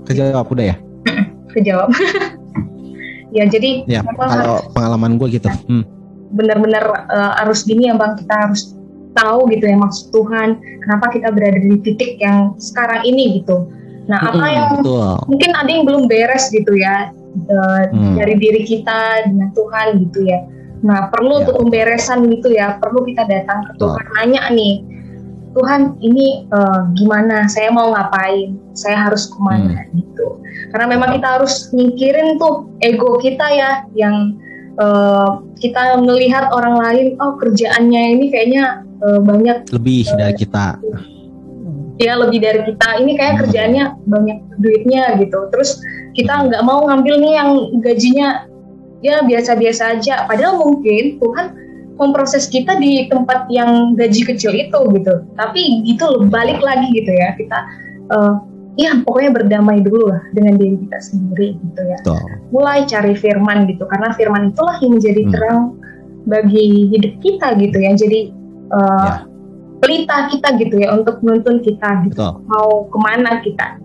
Kejawab 0.08 0.46
udah 0.48 0.66
ya? 0.72 0.76
kejawab. 1.54 1.90
ya 3.32 3.48
jadi 3.48 3.88
ya, 3.88 4.04
kalau 4.04 4.60
pengalaman 4.76 5.16
gue 5.16 5.40
gitu 5.40 5.48
hmm. 5.48 5.84
benar-benar 6.36 7.08
uh, 7.08 7.34
harus 7.40 7.64
gini 7.64 7.88
ya 7.88 7.96
bang 7.96 8.20
kita 8.20 8.36
harus 8.48 8.76
tahu 9.16 9.48
gitu 9.52 9.68
ya 9.68 9.76
maksud 9.80 10.12
Tuhan 10.12 10.60
kenapa 10.84 11.12
kita 11.12 11.32
berada 11.32 11.60
di 11.60 11.80
titik 11.84 12.20
yang 12.20 12.56
sekarang 12.60 13.04
ini 13.08 13.42
gitu 13.42 13.72
nah 14.08 14.20
apa 14.20 14.44
hmm, 14.44 14.56
yang 14.56 14.68
betul. 14.84 15.16
mungkin 15.32 15.52
ada 15.56 15.70
yang 15.72 15.84
belum 15.88 16.04
beres 16.12 16.52
gitu 16.52 16.76
ya 16.76 17.16
uh, 17.50 17.82
hmm. 17.92 18.16
dari 18.20 18.36
diri 18.38 18.62
kita 18.68 19.28
dengan 19.28 19.50
Tuhan 19.56 19.88
gitu 20.08 20.20
ya. 20.28 20.40
Nah 20.82 21.10
perlu 21.14 21.38
ya. 21.38 21.40
untuk 21.46 21.56
pemberesan 21.66 22.26
gitu 22.30 22.54
ya. 22.54 22.78
Perlu 22.82 23.06
kita 23.08 23.28
datang 23.28 23.68
ke 23.70 23.72
Tuhan 23.80 24.04
betul. 24.04 24.16
nanya 24.18 24.44
nih 24.52 24.76
Tuhan 25.52 26.00
ini 26.00 26.48
uh, 26.56 26.88
gimana? 26.96 27.44
Saya 27.52 27.76
mau 27.76 27.92
ngapain? 27.92 28.56
Saya 28.72 29.08
harus 29.08 29.28
ke 29.28 29.38
mana? 29.40 29.84
Hmm. 29.84 30.00
gitu. 30.00 30.40
Karena 30.72 30.96
memang 30.96 31.20
kita 31.20 31.28
harus 31.40 31.68
nyingkirin 31.76 32.40
tuh 32.40 32.72
ego 32.80 33.20
kita 33.20 33.44
ya 33.52 33.84
yang 33.92 34.40
uh, 34.80 35.44
kita 35.60 36.00
melihat 36.00 36.48
orang 36.56 36.80
lain 36.80 37.08
oh 37.20 37.36
kerjaannya 37.36 38.16
ini 38.16 38.26
kayaknya 38.32 38.88
uh, 39.04 39.20
banyak. 39.20 39.68
Lebih 39.76 40.08
uh, 40.08 40.16
dari 40.16 40.36
kita 40.40 40.80
ya 42.02 42.18
lebih 42.18 42.42
dari 42.42 42.62
kita 42.66 42.88
ini 42.98 43.14
kayak 43.14 43.34
hmm. 43.38 43.42
kerjaannya 43.46 43.86
banyak 44.10 44.38
duitnya 44.58 45.04
gitu 45.22 45.40
terus 45.54 45.78
kita 46.18 46.50
nggak 46.50 46.66
mau 46.66 46.90
ngambil 46.90 47.22
nih 47.22 47.34
yang 47.38 47.50
gajinya 47.80 48.28
ya 49.06 49.22
biasa-biasa 49.22 49.98
aja 49.98 50.26
padahal 50.26 50.58
mungkin 50.58 51.22
Tuhan 51.22 51.48
memproses 52.02 52.50
kita 52.50 52.82
di 52.82 53.06
tempat 53.14 53.46
yang 53.54 53.94
gaji 53.94 54.26
kecil 54.26 54.52
itu 54.58 54.80
gitu 54.98 55.14
tapi 55.38 55.86
gitu 55.86 56.26
balik 56.34 56.58
lagi 56.66 56.90
gitu 56.90 57.14
ya 57.14 57.38
kita 57.38 57.60
uh, 58.10 58.42
ya 58.80 58.98
pokoknya 59.06 59.32
berdamai 59.38 59.84
dulu 59.86 60.10
lah 60.10 60.22
dengan 60.34 60.58
diri 60.58 60.82
kita 60.88 60.98
sendiri 60.98 61.48
gitu 61.54 61.82
ya 61.86 61.98
Betul. 62.02 62.22
mulai 62.50 62.80
cari 62.90 63.14
firman 63.14 63.70
gitu 63.70 63.86
karena 63.86 64.10
firman 64.18 64.50
itulah 64.50 64.78
yang 64.82 64.92
menjadi 64.98 65.22
hmm. 65.22 65.32
terang 65.34 65.62
bagi 66.26 66.90
hidup 66.94 67.14
kita 67.22 67.48
gitu 67.62 67.78
ya 67.78 67.92
jadi 67.98 68.20
uh, 68.74 69.06
ya. 69.06 69.14
Pelita 69.82 70.30
kita 70.30 70.48
gitu 70.62 70.76
ya 70.78 70.94
untuk 70.94 71.20
menuntun 71.26 71.60
kita 71.66 72.06
gitu 72.06 72.16
Betul. 72.16 72.34
mau 72.46 72.70
ke 72.86 72.98
mana 73.02 73.42
kita 73.42 73.82